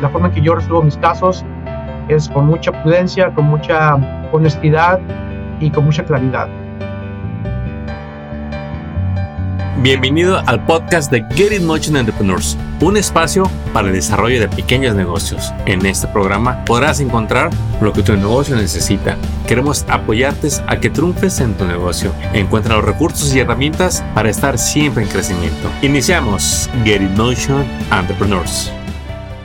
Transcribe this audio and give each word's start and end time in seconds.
la 0.00 0.08
forma 0.08 0.28
en 0.28 0.34
que 0.34 0.40
yo 0.40 0.54
resuelvo 0.54 0.82
mis 0.82 0.96
casos 0.96 1.44
es 2.08 2.28
con 2.28 2.46
mucha 2.46 2.72
prudencia, 2.82 3.30
con 3.34 3.46
mucha 3.46 3.96
honestidad 4.32 5.00
y 5.60 5.70
con 5.70 5.84
mucha 5.84 6.04
claridad. 6.04 6.48
Bienvenido 9.80 10.42
al 10.46 10.64
podcast 10.64 11.10
de 11.12 11.24
Get 11.34 11.52
It 11.52 11.62
Motion 11.62 11.96
Entrepreneurs, 11.96 12.58
un 12.80 12.96
espacio 12.96 13.48
para 13.72 13.86
el 13.86 13.94
desarrollo 13.94 14.40
de 14.40 14.48
pequeños 14.48 14.96
negocios. 14.96 15.52
En 15.66 15.86
este 15.86 16.08
programa 16.08 16.64
podrás 16.64 16.98
encontrar 16.98 17.50
lo 17.80 17.92
que 17.92 18.02
tu 18.02 18.16
negocio 18.16 18.56
necesita. 18.56 19.16
Queremos 19.46 19.86
apoyarte 19.88 20.48
a 20.66 20.80
que 20.80 20.90
triunfes 20.90 21.38
en 21.40 21.54
tu 21.54 21.64
negocio. 21.64 22.12
Encuentra 22.32 22.74
los 22.74 22.86
recursos 22.86 23.32
y 23.36 23.38
herramientas 23.38 24.04
para 24.14 24.30
estar 24.30 24.58
siempre 24.58 25.04
en 25.04 25.10
crecimiento. 25.10 25.70
Iniciamos 25.82 26.68
Get 26.84 27.00
It 27.00 27.16
Motion 27.16 27.64
Entrepreneurs. 27.92 28.72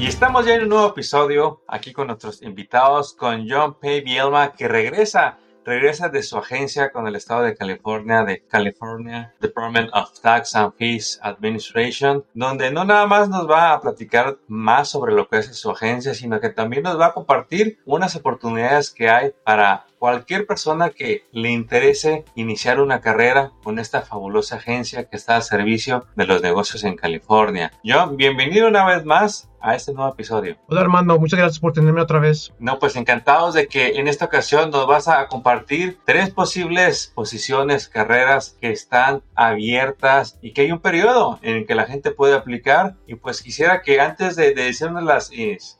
Y 0.03 0.07
estamos 0.07 0.45
ya 0.45 0.55
en 0.55 0.63
un 0.63 0.67
nuevo 0.67 0.89
episodio 0.89 1.61
aquí 1.65 1.93
con 1.93 2.07
nuestros 2.07 2.41
invitados, 2.41 3.13
con 3.13 3.47
John 3.49 3.75
P. 3.79 4.01
Bielma, 4.01 4.51
que 4.51 4.67
regresa 4.67 5.37
regresa 5.63 6.09
de 6.09 6.23
su 6.23 6.37
agencia 6.37 6.91
con 6.91 7.07
el 7.07 7.15
estado 7.15 7.43
de 7.43 7.55
California, 7.55 8.23
de 8.23 8.43
California 8.45 9.33
Department 9.39 9.89
of 9.93 10.19
Tax 10.19 10.55
and 10.55 10.73
Fees 10.75 11.19
Administration, 11.21 12.25
donde 12.33 12.69
no 12.71 12.83
nada 12.83 13.07
más 13.07 13.29
nos 13.29 13.49
va 13.49 13.71
a 13.71 13.79
platicar 13.79 14.37
más 14.47 14.89
sobre 14.89 15.13
lo 15.13 15.29
que 15.29 15.37
es 15.37 15.55
su 15.55 15.71
agencia, 15.71 16.13
sino 16.13 16.41
que 16.41 16.49
también 16.49 16.83
nos 16.83 16.99
va 16.99 17.07
a 17.07 17.13
compartir 17.13 17.79
unas 17.85 18.15
oportunidades 18.15 18.91
que 18.91 19.09
hay 19.09 19.31
para 19.45 19.85
cualquier 20.03 20.45
persona 20.45 20.89
que 20.89 21.23
le 21.31 21.49
interese 21.49 22.25
iniciar 22.35 22.81
una 22.81 22.99
carrera 22.99 23.53
con 23.63 23.79
esta 23.79 24.01
fabulosa 24.01 24.57
agencia 24.57 25.05
que 25.05 25.15
está 25.15 25.37
al 25.37 25.43
servicio 25.43 26.05
de 26.17 26.25
los 26.25 26.41
negocios 26.41 26.83
en 26.83 26.97
California. 26.97 27.71
John, 27.85 28.17
bienvenido 28.17 28.67
una 28.67 28.85
vez 28.85 29.05
más 29.05 29.49
a 29.61 29.75
este 29.75 29.93
nuevo 29.93 30.11
episodio. 30.11 30.57
Hola 30.67 30.81
Armando, 30.81 31.17
muchas 31.17 31.39
gracias 31.39 31.61
por 31.61 31.71
tenerme 31.71 32.01
otra 32.01 32.19
vez. 32.19 32.51
No, 32.59 32.79
pues 32.79 32.97
encantados 32.97 33.53
de 33.53 33.67
que 33.67 33.95
en 33.95 34.09
esta 34.09 34.25
ocasión 34.25 34.71
nos 34.71 34.85
vas 34.87 35.07
a 35.07 35.25
compartir 35.27 35.97
tres 36.03 36.31
posibles 36.31 37.13
posiciones, 37.15 37.87
carreras 37.87 38.57
que 38.59 38.71
están 38.71 39.23
abiertas 39.35 40.37
y 40.41 40.51
que 40.51 40.63
hay 40.63 40.73
un 40.73 40.79
periodo 40.79 41.39
en 41.43 41.55
el 41.55 41.65
que 41.65 41.75
la 41.75 41.85
gente 41.85 42.11
puede 42.11 42.35
aplicar. 42.35 42.97
Y 43.07 43.15
pues 43.15 43.41
quisiera 43.41 43.81
que 43.81 44.01
antes 44.01 44.35
de, 44.35 44.53
de 44.53 44.65
decirnos 44.65 45.03
las, 45.03 45.31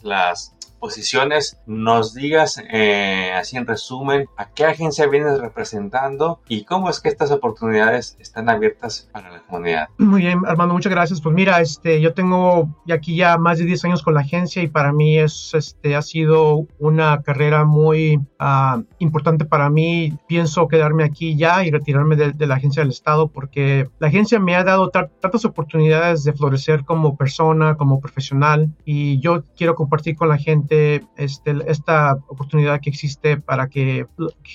las 0.02 0.56
posiciones, 0.84 1.62
nos 1.66 2.14
digas 2.14 2.62
eh, 2.70 3.32
así 3.32 3.56
en 3.56 3.66
resumen 3.66 4.28
a 4.36 4.50
qué 4.50 4.66
agencia 4.66 5.08
vienes 5.08 5.40
representando 5.40 6.42
y 6.50 6.66
cómo 6.66 6.90
es 6.90 7.00
que 7.00 7.08
estas 7.08 7.32
oportunidades 7.32 8.18
están 8.20 8.50
abiertas 8.50 9.08
para 9.14 9.32
la 9.32 9.40
comunidad. 9.44 9.88
Muy 9.98 10.24
bien, 10.24 10.42
Armando, 10.46 10.74
muchas 10.74 10.92
gracias. 10.92 11.22
Pues 11.22 11.34
mira, 11.34 11.62
este, 11.62 12.02
yo 12.02 12.14
tengo 12.14 12.68
aquí 12.92 13.16
ya 13.16 13.38
más 13.38 13.60
de 13.60 13.64
10 13.64 13.86
años 13.86 14.04
con 14.04 14.14
la 14.14 14.20
agencia 14.20 14.62
y 14.62 14.68
para 14.68 14.92
mí 14.92 15.18
es, 15.18 15.52
este, 15.54 15.96
ha 15.96 16.02
sido 16.02 16.68
una 16.80 17.22
carrera 17.22 17.64
muy 17.64 18.18
uh, 18.18 18.84
importante 19.00 19.46
para 19.46 19.70
mí. 19.70 20.18
Pienso 20.28 20.68
quedarme 20.68 21.06
aquí 21.06 21.38
ya 21.38 21.64
y 21.64 21.72
retirarme 21.72 22.18
de, 22.18 22.34
de 22.34 22.46
la 22.46 22.56
agencia 22.56 22.84
del 22.84 22.92
Estado 22.92 23.30
porque 23.30 23.90
la 24.00 24.10
agencia 24.10 24.38
me 24.38 24.58
ha 24.58 24.66
dado 24.66 24.90
tantas 24.90 25.46
oportunidades 25.46 26.26
de 26.26 26.34
florecer 26.34 26.84
como 26.84 27.16
persona, 27.16 27.78
como 27.78 28.02
profesional 28.02 28.70
y 28.84 29.22
yo 29.22 29.46
quiero 29.56 29.76
compartir 29.76 30.18
con 30.18 30.28
la 30.28 30.38
gente 30.38 30.73
este, 31.18 31.56
esta 31.68 32.14
oportunidad 32.28 32.80
que 32.82 32.90
existe 32.90 33.38
para 33.38 33.68
que, 33.68 34.06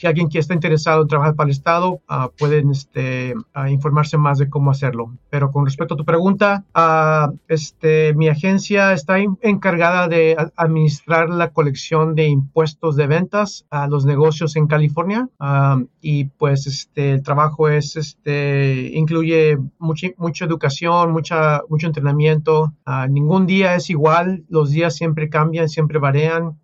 alguien 0.04 0.28
que 0.28 0.38
está 0.38 0.54
interesado 0.54 1.02
en 1.02 1.08
trabajar 1.08 1.34
para 1.34 1.48
el 1.48 1.52
Estado 1.52 2.00
uh, 2.08 2.28
pueden 2.38 2.70
este, 2.70 3.34
informarse 3.68 4.16
más 4.18 4.38
de 4.38 4.48
cómo 4.48 4.70
hacerlo. 4.70 5.16
Pero 5.30 5.50
con 5.50 5.64
respecto 5.64 5.94
a 5.94 5.96
tu 5.96 6.04
pregunta, 6.04 6.64
uh, 6.74 7.36
este, 7.48 8.14
mi 8.14 8.28
agencia 8.28 8.92
está 8.92 9.18
encargada 9.18 10.08
de 10.08 10.36
administrar 10.56 11.28
la 11.30 11.50
colección 11.50 12.14
de 12.14 12.26
impuestos 12.26 12.96
de 12.96 13.06
ventas 13.06 13.66
a 13.70 13.86
los 13.88 14.04
negocios 14.04 14.56
en 14.56 14.66
California 14.66 15.28
uh, 15.40 15.84
y 16.00 16.24
pues 16.24 16.66
este, 16.66 17.12
el 17.12 17.22
trabajo 17.22 17.68
es, 17.68 17.96
este, 17.96 18.90
incluye 18.94 19.58
mucha, 19.78 20.08
mucha 20.16 20.44
educación, 20.44 21.12
mucha, 21.12 21.62
mucho 21.68 21.86
entrenamiento. 21.86 22.72
ningún 23.08 23.46
día 23.46 23.74
es 23.74 23.90
igual, 23.90 24.44
los 24.48 24.70
días 24.70 24.96
siempre 24.96 25.28
cambian, 25.28 25.68
siempre 25.68 25.98
van 25.98 26.07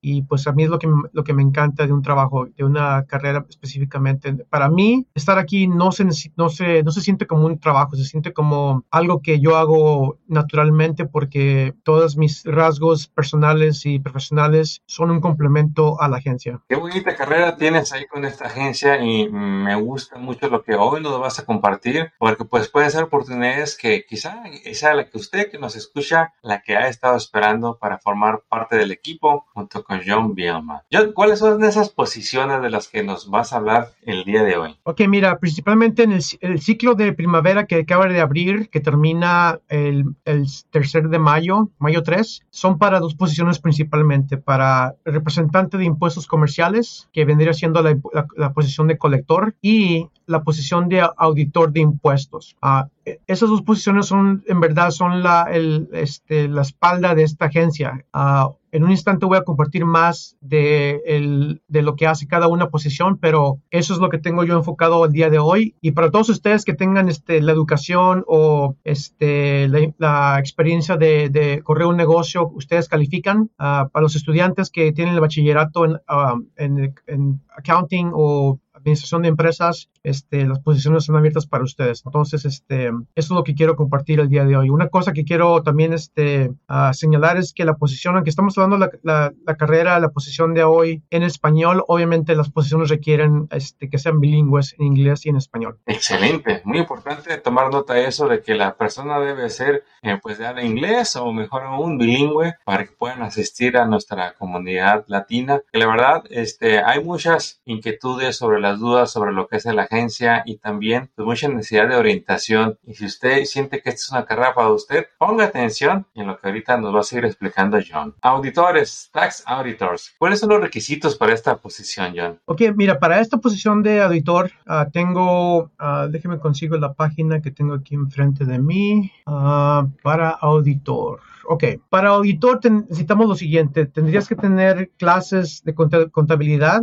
y 0.01 0.23
pues 0.23 0.47
a 0.47 0.53
mí 0.53 0.65
es 0.65 0.71
lo 0.71 0.79
que, 0.79 0.89
lo 1.13 1.25
que 1.25 1.35
me 1.35 1.43
encanta 1.43 1.87
de 1.87 1.93
un 1.93 2.03
trabajo, 2.03 2.47
de 2.47 2.65
una 2.65 3.05
carrera 3.07 3.45
específicamente. 3.49 4.35
Para 4.49 4.69
mí, 4.69 5.07
estar 5.15 5.39
aquí 5.39 5.67
no 5.67 5.93
se, 5.93 6.05
no 6.37 6.49
se, 6.49 6.83
no 6.83 6.91
se 6.91 7.01
siente 7.01 7.27
como 7.27 7.47
un 7.47 7.59
trabajo, 7.59 7.97
se 7.97 8.05
siente 8.05 8.33
como 8.33 8.85
algo 8.91 9.21
que 9.21 9.41
yo 9.41 9.57
hago 9.57 10.19
naturalmente 10.27 11.07
porque 11.07 11.75
todos 11.83 12.17
mis 12.17 12.45
rasgos 12.45 13.09
personales 13.09 13.87
y 13.87 13.99
profesionales 13.99 14.83
son 14.87 15.11
un 15.11 15.21
complemento 15.21 16.01
a 16.01 16.09
la 16.09 16.19
agencia. 16.19 16.61
Qué 16.69 16.77
bonita 16.77 17.15
carrera 17.17 17.57
tienes 17.57 17.93
ahí 17.93 18.07
con 18.07 18.25
esta 18.25 18.47
agencia 18.47 19.03
y 19.03 19.29
me 19.29 19.75
gusta 19.77 20.19
mucho 20.19 20.49
lo 20.49 20.63
que 20.63 20.75
hoy 20.75 21.03
nos 21.03 21.19
vas 21.21 21.39
a 21.39 21.45
compartir 21.45 22.13
porque 22.19 22.45
pues 22.45 22.69
pueden 22.69 22.91
ser 22.91 23.05
oportunidades 23.05 23.77
que 23.77 24.05
quizá 24.09 24.43
sea 24.73 24.95
la 24.95 25.09
que 25.09 25.19
usted 25.19 25.51
que 25.51 25.59
nos 25.59 25.77
escucha, 25.77 26.35
la 26.43 26.63
que 26.63 26.77
ha 26.77 26.89
estado 26.89 27.17
esperando 27.17 27.79
para 27.79 27.99
formar 27.99 28.43
parte 28.49 28.77
del 28.77 28.91
equipo 28.91 29.24
junto 29.55 29.83
con 29.85 30.01
John 30.07 30.35
Bielma. 30.35 30.83
John, 30.93 31.13
¿cuáles 31.13 31.39
son 31.39 31.63
esas 31.65 31.91
posiciones 31.91 32.63
de 32.63 32.71
las 32.71 32.89
que 32.89 33.03
nos 33.03 33.31
vas 33.31 33.53
a 33.53 33.57
hablar 33.57 33.91
el 34.03 34.25
día 34.25 34.43
de 34.43 34.57
hoy? 34.57 34.77
Ok, 34.85 35.03
mira, 35.09 35.39
principalmente 35.39 36.03
en 36.03 36.13
el, 36.13 36.61
ciclo 36.61 36.95
de 36.95 37.13
primavera 37.13 37.67
que 37.67 37.77
acaba 37.77 38.07
de 38.07 38.21
abrir, 38.21 38.69
que 38.71 38.81
termina 38.81 39.61
el, 39.69 40.05
el 40.25 40.47
tercer 40.71 41.09
de 41.09 41.19
mayo, 41.19 41.71
mayo 41.79 42.03
3, 42.03 42.43
son 42.51 42.79
para 42.79 43.01
dos 43.01 43.15
posiciones 43.15 43.59
principalmente, 43.59 44.37
para 44.37 44.95
representante 45.05 45.79
de 45.79 45.85
impuestos 45.85 46.27
comerciales, 46.27 47.09
que 47.13 47.25
vendría 47.25 47.53
siendo 47.53 47.83
la, 47.83 47.97
la, 48.37 48.53
posición 48.53 48.89
de 48.89 48.99
colector, 48.99 49.55
y 49.61 50.09
la 50.27 50.43
posición 50.43 50.89
de 50.89 51.07
auditor 51.17 51.73
de 51.73 51.81
impuestos. 51.81 52.57
Uh, 52.63 52.89
esas 53.27 53.49
dos 53.49 53.63
posiciones 53.63 54.07
son, 54.07 54.45
en 54.47 54.61
verdad, 54.61 54.91
son 54.91 55.23
la, 55.23 55.49
el, 55.51 55.89
este, 55.93 56.49
la 56.49 56.63
espalda 56.63 57.15
de 57.15 57.23
esta 57.23 57.47
agencia. 57.47 58.05
Uh, 58.15 58.55
en 58.73 58.83
un 58.83 58.91
instante 58.91 59.25
voy 59.25 59.39
a 59.39 59.45
compartir 59.45 59.85
más 59.85 60.37
de, 60.41 61.01
el, 61.07 61.63
de, 61.69 61.83
lo 61.83 61.95
que 61.95 62.09
hace 62.09 62.27
cada 62.27 62.49
una 62.49 62.71
posición, 62.71 63.19
pero 63.19 63.61
eso 63.71 63.95
es 63.95 64.01
lo 64.01 64.09
que 64.09 64.19
tengo 64.19 64.43
yo 64.43 64.57
enfocado 64.57 65.05
el 65.05 65.13
día 65.13 65.31
de 65.31 65.39
hoy. 65.39 65.77
Y 65.81 65.93
para 65.93 66.11
todos 66.11 66.29
ustedes 66.29 66.65
que 66.65 66.75
tengan 66.75 67.09
este, 67.09 67.41
la 67.41 67.53
educación 67.53 68.25
o 68.27 68.75
este, 68.83 69.69
la, 69.99 70.41
experiencia 70.41 70.97
de, 70.97 71.29
de, 71.29 71.63
correr 71.63 71.87
un 71.87 71.97
negocio, 71.97 72.49
ustedes 72.49 72.89
califican. 72.89 73.43
Uh, 73.61 73.89
para 73.93 74.03
los 74.03 74.17
estudiantes 74.17 74.71
que 74.71 74.93
tienen 74.93 75.15
el 75.15 75.21
bachillerato 75.21 75.85
en, 75.85 75.93
uh, 75.93 76.45
en, 76.57 76.95
en 77.07 77.41
accounting 77.57 78.11
o 78.13 78.59
administración 78.85 79.23
de 79.23 79.29
empresas, 79.29 79.91
este, 80.03 80.47
las 80.47 80.61
posiciones 80.61 81.05
están 81.05 81.17
abiertas 81.17 81.47
para 81.47 81.65
ustedes. 81.65 82.03
Entonces, 82.05 82.45
este, 82.45 82.89
eso 82.89 82.95
es 83.15 83.31
lo 83.31 83.45
que 83.45 83.55
quiero 83.55 83.77
compartir 83.77 84.21
el 84.21 84.29
día 84.29 84.45
de 84.45 84.57
hoy. 84.57 84.71
Una 84.71 84.89
cosa 84.89 85.13
que 85.13 85.25
quiero 85.25 85.63
también 85.63 85.93
este, 85.93 86.51
uh, 86.69 86.93
señalar 86.93 87.39
es 87.39 87.53
que 87.55 87.65
la 87.65 87.77
posición, 87.77 88.15
aunque 88.15 88.31
estamos 88.31 88.57
hablando 88.59 88.79
la, 88.79 88.91
la, 89.03 89.33
la, 89.47 89.57
carrera, 89.57 89.99
la 89.99 90.11
posición 90.11 90.55
de 90.55 90.65
hoy 90.65 91.03
en 91.11 91.23
español, 91.23 91.83
obviamente 91.89 92.37
las 92.37 92.51
posiciones 92.51 92.91
requieren 92.91 93.49
este, 93.51 93.89
que 93.89 93.99
sean 93.99 94.21
bilingües 94.21 94.75
en 94.79 94.87
inglés 94.87 95.25
y 95.25 95.31
en 95.31 95.37
español. 95.37 95.79
Excelente, 95.87 96.61
muy 96.65 96.79
importante 96.79 97.37
tomar 97.39 97.71
nota 97.71 97.95
de 97.95 98.07
eso, 98.07 98.29
de 98.29 98.43
que 98.43 98.55
la 98.55 98.77
persona 98.77 99.19
debe 99.19 99.49
ser 99.49 99.85
eh, 100.03 100.19
pues 100.23 100.39
de 100.39 100.47
habla 100.47 100.65
inglés 100.65 101.17
o 101.17 101.33
mejor 101.33 101.63
aún 101.63 101.99
bilingüe 101.99 102.55
para 102.65 102.85
que 102.85 102.93
puedan 102.93 103.23
asistir 103.23 103.77
a 103.77 103.87
nuestra 103.87 104.35
comunidad 104.35 105.05
latina. 105.09 105.61
Que 105.73 105.79
la 105.79 105.87
verdad, 105.87 106.25
este, 106.31 106.81
hay 106.81 107.03
muchas 107.03 107.63
inquietudes 107.65 108.37
sobre 108.37 108.61
las 108.61 108.74
dudas 108.79 109.11
sobre 109.13 109.33
lo 109.33 109.47
que 109.47 109.57
es 109.57 109.65
la 109.65 109.83
agencia 109.83 110.43
y 110.47 110.57
también 110.57 111.11
pues, 111.15 111.27
mucha 111.27 111.49
necesidad 111.49 111.89
de 111.89 111.97
orientación. 111.97 112.79
Y 112.85 112.95
si 112.95 113.07
usted 113.07 113.45
siente 113.45 113.81
que 113.83 113.91
esta 113.91 114.01
es 114.01 114.11
una 114.11 114.25
carrera 114.25 114.55
para 114.55 114.71
usted, 114.71 115.07
ponga 115.19 115.45
atención 115.45 116.07
en 116.15 116.27
lo 116.27 116.39
que 116.39 116.49
ahorita 116.49 116.77
nos 116.77 116.95
va 116.95 117.01
a 117.01 117.05
seguir 117.05 117.25
explicando 117.25 117.79
John. 117.87 118.15
Auditores, 118.23 119.11
tax 119.13 119.43
auditors. 119.47 120.15
¿Cuáles 120.19 120.41
son 120.41 120.51
los 120.51 120.61
requisitos 120.61 121.17
para 121.17 121.33
esta 121.33 121.57
posición, 121.57 122.15
John? 122.17 122.41
Ok, 122.47 122.63
mira, 122.75 122.99
para 122.99 123.21
esta 123.21 123.39
posición 123.39 123.83
de 123.83 124.03
auditor 124.03 124.51
uh, 124.67 124.91
tengo, 124.91 125.71
uh, 125.81 126.09
déjeme 126.11 126.39
consigo 126.39 126.77
la 126.77 126.93
página 126.93 127.41
que 127.41 127.51
tengo 127.51 127.75
aquí 127.75 127.95
enfrente 127.95 128.45
de 128.45 128.59
mí. 128.59 129.11
Uh, 129.27 129.89
para 130.03 130.31
auditor. 130.31 131.21
Ok, 131.47 131.65
para 131.91 132.11
auditor 132.11 132.61
necesitamos 132.71 133.29
lo 133.29 133.35
siguiente. 133.35 133.85
Tendrías 133.85 134.27
que 134.27 134.35
tener 134.35 134.91
clases 134.97 135.63
de 135.65 135.75
contabilidad, 135.75 136.83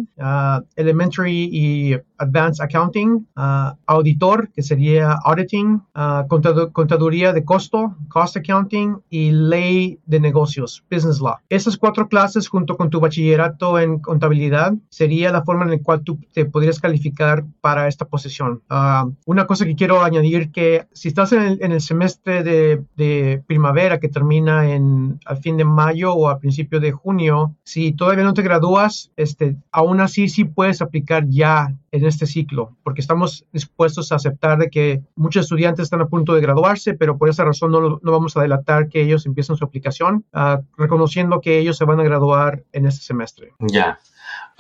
elementary 0.76 1.50
y 1.52 1.81
advanced 2.18 2.64
accounting, 2.64 3.28
uh, 3.36 3.74
auditor, 3.86 4.50
que 4.54 4.62
sería 4.62 5.14
auditing, 5.24 5.82
uh, 5.96 6.28
contaduría 6.72 7.34
de 7.34 7.44
costo, 7.44 7.96
cost 8.10 8.38
accounting 8.38 8.98
y 9.10 9.32
ley 9.32 10.00
de 10.06 10.20
negocios, 10.20 10.84
business 10.90 11.20
law. 11.20 11.38
Esas 11.50 11.78
cuatro 11.78 12.08
clases 12.08 12.48
junto 12.48 12.78
con 12.78 12.90
tu 12.90 13.00
bachillerato 13.00 13.80
en 13.80 14.00
contabilidad 14.00 14.74
sería 14.90 15.32
la 15.32 15.44
forma 15.44 15.64
en 15.66 15.72
la 15.72 15.80
cual 15.80 16.04
tú 16.04 16.20
te 16.34 16.46
podrías 16.46 16.80
calificar 16.80 17.44
para 17.62 17.88
esta 17.88 18.06
posición. 18.06 18.62
una 19.26 19.46
cosa 19.48 19.66
que 19.66 19.76
quiero 19.76 20.04
añadir 20.04 20.52
que 20.52 20.88
si 20.92 21.08
estás 21.08 21.32
en 21.34 21.42
el, 21.42 21.58
en 21.62 21.72
el 21.72 21.82
semestre 21.82 22.44
de, 22.44 22.84
de 22.96 23.44
primavera 23.48 24.00
que 24.00 24.10
termina 24.10 24.72
en 24.72 25.20
al 25.26 25.38
fin 25.38 25.58
de 25.58 25.66
mayo 25.66 26.14
o 26.14 26.30
a 26.30 26.40
principio 26.40 26.80
de 26.80 26.92
junio, 26.92 27.56
si 27.64 27.92
todavía 27.94 28.24
no 28.24 28.34
te 28.34 28.42
gradúas, 28.42 29.12
este, 29.16 29.58
aún 29.72 30.02
así 30.02 30.30
sí 30.30 30.46
puedes 30.46 30.82
aplicar 30.82 31.28
ya 31.28 31.71
en 31.92 32.06
este 32.06 32.26
ciclo, 32.26 32.78
porque 32.84 33.02
estamos 33.02 33.46
dispuestos 33.52 34.12
a 34.12 34.16
aceptar 34.16 34.58
de 34.58 34.70
que 34.70 35.02
muchos 35.16 35.46
estudiantes 35.46 35.84
están 35.84 36.02
a 36.02 36.08
punto 36.08 36.34
de 36.34 36.42
graduarse, 36.42 36.94
pero 36.94 37.18
por 37.18 37.30
esa 37.30 37.44
razón 37.44 37.72
no, 37.72 38.00
no 38.02 38.12
vamos 38.12 38.36
a 38.38 38.42
delatar 38.42 38.90
que 38.90 39.02
ellos 39.02 39.26
empiecen 39.26 39.56
su 39.56 39.66
aplicación, 39.66 40.26
uh, 40.34 40.62
reconociendo 40.78 41.42
que 41.42 41.60
ellos 41.60 41.78
se 41.78 41.86
van 41.86 42.00
a 42.00 42.04
graduar 42.04 42.64
en 42.72 42.86
este 42.86 43.04
semestre. 43.04 43.54
Ya. 43.60 44.00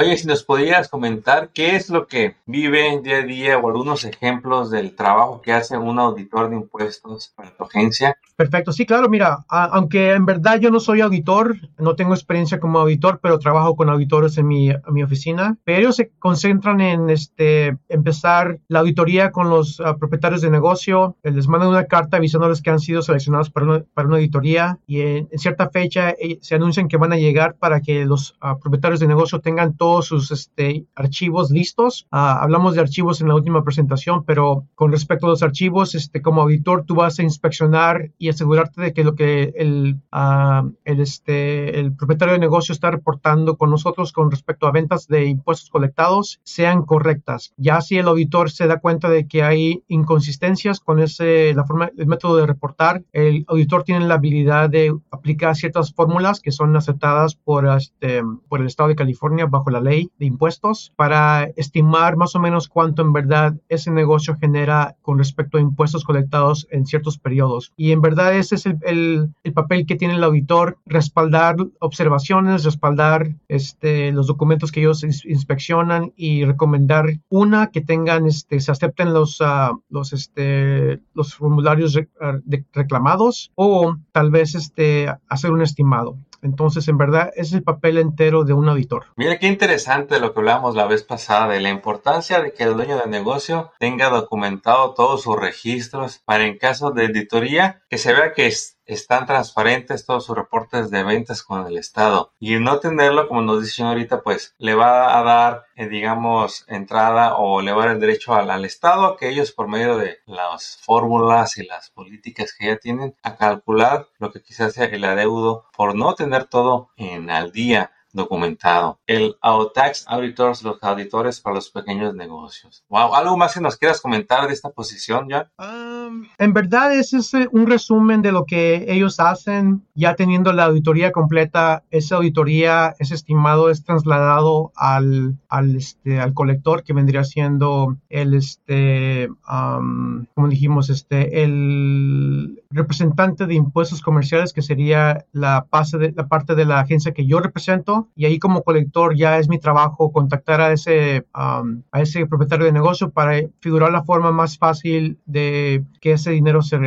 Oye, 0.01 0.17
si 0.17 0.25
nos 0.25 0.43
podrías 0.43 0.89
comentar 0.89 1.49
qué 1.53 1.75
es 1.75 1.91
lo 1.91 2.07
que 2.07 2.35
vive 2.47 2.99
día 3.03 3.17
a 3.17 3.21
día 3.21 3.57
o 3.59 3.67
algunos 3.67 4.03
ejemplos 4.03 4.71
del 4.71 4.95
trabajo 4.95 5.41
que 5.43 5.53
hace 5.53 5.77
un 5.77 5.99
auditor 5.99 6.49
de 6.49 6.55
impuestos 6.55 7.31
para 7.35 7.51
tu 7.51 7.65
agencia. 7.65 8.17
Perfecto, 8.35 8.71
sí, 8.71 8.87
claro, 8.87 9.09
mira, 9.09 9.45
a, 9.47 9.65
aunque 9.65 10.13
en 10.13 10.25
verdad 10.25 10.59
yo 10.59 10.71
no 10.71 10.79
soy 10.79 11.01
auditor, 11.01 11.55
no 11.77 11.95
tengo 11.95 12.15
experiencia 12.15 12.59
como 12.59 12.79
auditor, 12.79 13.19
pero 13.21 13.37
trabajo 13.37 13.75
con 13.75 13.89
auditores 13.89 14.39
en 14.39 14.47
mi, 14.47 14.71
en 14.71 14.79
mi 14.87 15.03
oficina, 15.03 15.57
pero 15.63 15.77
ellos 15.77 15.97
se 15.97 16.09
concentran 16.17 16.81
en 16.81 17.11
este, 17.11 17.77
empezar 17.87 18.57
la 18.69 18.79
auditoría 18.79 19.31
con 19.31 19.51
los 19.51 19.79
uh, 19.79 19.99
propietarios 19.99 20.41
de 20.41 20.49
negocio, 20.49 21.15
les 21.21 21.47
mandan 21.47 21.69
una 21.69 21.85
carta 21.85 22.17
avisándoles 22.17 22.63
que 22.63 22.71
han 22.71 22.79
sido 22.79 23.03
seleccionados 23.03 23.51
para 23.51 23.67
una, 23.67 23.83
para 23.93 24.07
una 24.07 24.17
auditoría 24.17 24.79
y 24.87 25.01
en, 25.01 25.29
en 25.31 25.37
cierta 25.37 25.69
fecha 25.69 26.09
eh, 26.09 26.39
se 26.41 26.55
anuncian 26.55 26.87
que 26.87 26.97
van 26.97 27.13
a 27.13 27.17
llegar 27.17 27.57
para 27.57 27.81
que 27.81 28.05
los 28.05 28.31
uh, 28.41 28.59
propietarios 28.59 28.99
de 28.99 29.07
negocio 29.07 29.39
tengan 29.39 29.77
todo 29.77 29.90
sus 30.01 30.31
este, 30.31 30.85
archivos 30.95 31.51
listos. 31.51 32.07
Uh, 32.11 32.39
hablamos 32.43 32.75
de 32.75 32.81
archivos 32.81 33.19
en 33.19 33.27
la 33.27 33.35
última 33.35 33.63
presentación, 33.63 34.23
pero 34.23 34.65
con 34.75 34.91
respecto 34.91 35.25
a 35.25 35.29
los 35.31 35.43
archivos, 35.43 35.95
este, 35.95 36.21
como 36.21 36.41
auditor, 36.41 36.85
tú 36.85 36.95
vas 36.95 37.19
a 37.19 37.23
inspeccionar 37.23 38.11
y 38.17 38.29
asegurarte 38.29 38.81
de 38.81 38.93
que 38.93 39.03
lo 39.03 39.15
que 39.15 39.53
el, 39.57 39.99
uh, 40.13 40.71
el, 40.85 40.99
este, 41.01 41.79
el 41.79 41.93
propietario 41.93 42.33
de 42.33 42.39
negocio 42.39 42.73
está 42.73 42.91
reportando 42.91 43.57
con 43.57 43.69
nosotros 43.69 44.13
con 44.13 44.31
respecto 44.31 44.67
a 44.67 44.71
ventas 44.71 45.07
de 45.07 45.25
impuestos 45.25 45.69
colectados 45.69 46.39
sean 46.43 46.83
correctas. 46.83 47.53
Ya 47.57 47.81
si 47.81 47.97
el 47.97 48.07
auditor 48.07 48.51
se 48.51 48.67
da 48.67 48.79
cuenta 48.79 49.09
de 49.09 49.27
que 49.27 49.43
hay 49.43 49.83
inconsistencias 49.87 50.79
con 50.79 50.99
ese, 50.99 51.53
la 51.55 51.65
forma, 51.65 51.91
el 51.97 52.07
método 52.07 52.37
de 52.37 52.45
reportar, 52.45 53.03
el 53.11 53.45
auditor 53.47 53.83
tiene 53.83 54.07
la 54.07 54.15
habilidad 54.15 54.69
de 54.69 54.95
aplicar 55.11 55.55
ciertas 55.55 55.93
fórmulas 55.93 56.39
que 56.39 56.51
son 56.51 56.75
aceptadas 56.75 57.35
por, 57.35 57.67
este, 57.67 58.21
por 58.47 58.61
el 58.61 58.67
Estado 58.67 58.89
de 58.89 58.95
California 58.95 59.45
bajo 59.45 59.70
la 59.71 59.81
ley 59.81 60.09
de 60.19 60.25
impuestos 60.25 60.93
para 60.95 61.45
estimar 61.55 62.17
más 62.17 62.35
o 62.35 62.39
menos 62.39 62.67
cuánto 62.67 63.01
en 63.01 63.13
verdad 63.13 63.55
ese 63.69 63.91
negocio 63.91 64.37
genera 64.39 64.95
con 65.01 65.17
respecto 65.17 65.57
a 65.57 65.61
impuestos 65.61 66.03
colectados 66.03 66.67
en 66.71 66.85
ciertos 66.85 67.17
periodos. 67.17 67.73
Y 67.75 67.91
en 67.91 68.01
verdad 68.01 68.35
ese 68.35 68.55
es 68.55 68.65
el, 68.65 68.77
el, 68.83 69.29
el 69.43 69.53
papel 69.53 69.85
que 69.85 69.95
tiene 69.95 70.15
el 70.15 70.23
auditor, 70.23 70.77
respaldar 70.85 71.55
observaciones, 71.79 72.63
respaldar 72.63 73.35
este, 73.47 74.11
los 74.11 74.27
documentos 74.27 74.71
que 74.71 74.81
ellos 74.81 75.03
inspeccionan 75.03 76.13
y 76.15 76.45
recomendar 76.45 77.05
una 77.29 77.67
que 77.67 77.81
tengan, 77.81 78.27
este, 78.27 78.59
se 78.59 78.71
acepten 78.71 79.13
los, 79.13 79.39
uh, 79.41 79.81
los, 79.89 80.13
este, 80.13 80.99
los 81.13 81.35
formularios 81.35 81.93
de, 81.93 82.65
reclamados 82.73 83.51
o 83.55 83.95
tal 84.11 84.31
vez 84.31 84.55
este, 84.55 85.13
hacer 85.27 85.51
un 85.51 85.61
estimado. 85.61 86.17
Entonces, 86.41 86.87
en 86.87 86.97
verdad, 86.97 87.31
es 87.35 87.53
el 87.53 87.61
papel 87.61 87.97
entero 87.97 88.43
de 88.43 88.53
un 88.53 88.67
auditor. 88.67 89.05
Mira 89.15 89.37
qué 89.37 89.47
interesante 89.61 90.19
lo 90.19 90.33
que 90.33 90.39
hablamos 90.39 90.73
la 90.73 90.87
vez 90.87 91.03
pasada 91.03 91.47
de 91.47 91.59
la 91.59 91.69
importancia 91.69 92.41
de 92.41 92.51
que 92.51 92.63
el 92.63 92.73
dueño 92.73 92.97
del 92.97 93.11
negocio 93.11 93.71
tenga 93.77 94.09
documentado 94.09 94.95
todos 94.95 95.21
sus 95.21 95.35
registros 95.35 96.17
para 96.25 96.47
en 96.47 96.57
caso 96.57 96.89
de 96.89 97.05
auditoría 97.05 97.83
que 97.87 97.99
se 97.99 98.11
vea 98.11 98.33
que 98.33 98.47
es, 98.47 98.79
están 98.87 99.27
transparentes 99.27 100.07
todos 100.07 100.25
sus 100.25 100.35
reportes 100.35 100.89
de 100.89 101.03
ventas 101.03 101.43
con 101.43 101.67
el 101.67 101.77
Estado. 101.77 102.33
Y 102.39 102.55
no 102.55 102.79
tenerlo, 102.79 103.27
como 103.27 103.43
nos 103.43 103.61
dice 103.61 103.83
ahorita, 103.83 104.23
pues 104.23 104.55
le 104.57 104.73
va 104.73 105.19
a 105.19 105.21
dar, 105.21 105.65
eh, 105.75 105.87
digamos, 105.87 106.65
entrada 106.67 107.35
o 107.35 107.61
le 107.61 107.71
va 107.71 107.83
a 107.83 107.85
dar 107.85 107.95
el 107.95 108.01
derecho 108.01 108.33
al, 108.33 108.49
al 108.49 108.65
Estado 108.65 109.15
que 109.15 109.29
ellos, 109.29 109.51
por 109.51 109.67
medio 109.67 109.95
de 109.95 110.17
las 110.25 110.79
fórmulas 110.81 111.57
y 111.57 111.67
las 111.67 111.91
políticas 111.91 112.55
que 112.57 112.65
ya 112.65 112.77
tienen, 112.77 113.15
a 113.21 113.35
calcular 113.35 114.07
lo 114.17 114.31
que 114.31 114.41
quizás 114.41 114.73
sea 114.73 114.85
el 114.85 115.03
adeudo 115.03 115.65
por 115.77 115.93
no 115.95 116.15
tener 116.15 116.45
todo 116.45 116.89
en 116.97 117.29
al 117.29 117.51
día 117.51 117.91
documentado. 118.13 118.99
El 119.07 119.35
Tax 119.73 120.05
Auditors, 120.07 120.63
los 120.63 120.77
auditores 120.81 121.39
para 121.39 121.55
los 121.55 121.69
pequeños 121.69 122.13
negocios. 122.13 122.83
Wow, 122.89 123.15
¿algo 123.15 123.37
más 123.37 123.53
que 123.53 123.61
nos 123.61 123.77
quieras 123.77 124.01
comentar 124.01 124.47
de 124.47 124.53
esta 124.53 124.69
posición, 124.69 125.29
ya? 125.29 125.49
Um, 125.57 126.25
en 126.37 126.53
verdad, 126.53 126.93
ese 126.93 127.17
es 127.17 127.31
un 127.51 127.67
resumen 127.67 128.21
de 128.21 128.31
lo 128.31 128.45
que 128.45 128.85
ellos 128.87 129.19
hacen. 129.19 129.85
Ya 129.93 130.15
teniendo 130.15 130.53
la 130.53 130.65
auditoría 130.65 131.11
completa, 131.11 131.83
esa 131.91 132.15
auditoría, 132.15 132.95
ese 132.99 133.15
estimado 133.15 133.69
es 133.69 133.83
trasladado 133.83 134.71
al, 134.75 135.37
al, 135.49 135.75
este, 135.75 136.19
al 136.19 136.33
colector 136.33 136.83
que 136.83 136.93
vendría 136.93 137.23
siendo 137.23 137.97
el, 138.09 138.33
este, 138.33 139.29
um, 139.49 140.25
como 140.33 140.47
dijimos, 140.47 140.89
este, 140.89 141.43
el 141.43 142.60
representante 142.71 143.45
de 143.45 143.55
impuestos 143.55 144.01
comerciales, 144.01 144.53
que 144.53 144.61
sería 144.61 145.25
la, 145.31 145.67
parte 145.69 146.55
de 146.55 146.65
la 146.65 146.79
agencia 146.79 147.13
que 147.13 147.25
yo 147.25 147.39
represento. 147.39 148.07
Y 148.15 148.25
ahí 148.25 148.39
como 148.39 148.63
colector 148.63 149.15
ya 149.15 149.37
es 149.37 149.49
mi 149.49 149.59
trabajo 149.59 150.11
contactar 150.11 150.61
a 150.61 150.71
ese, 150.71 151.25
um, 151.35 151.83
propietario 152.29 152.65
de 152.65 152.71
negocio 152.71 153.11
para 153.11 153.41
figurar 153.59 153.91
la 153.91 154.03
forma 154.03 154.31
más 154.31 154.57
fácil 154.57 155.19
de 155.25 155.83
que 155.99 156.13
ese 156.13 156.31
dinero 156.31 156.61
se, 156.61 156.77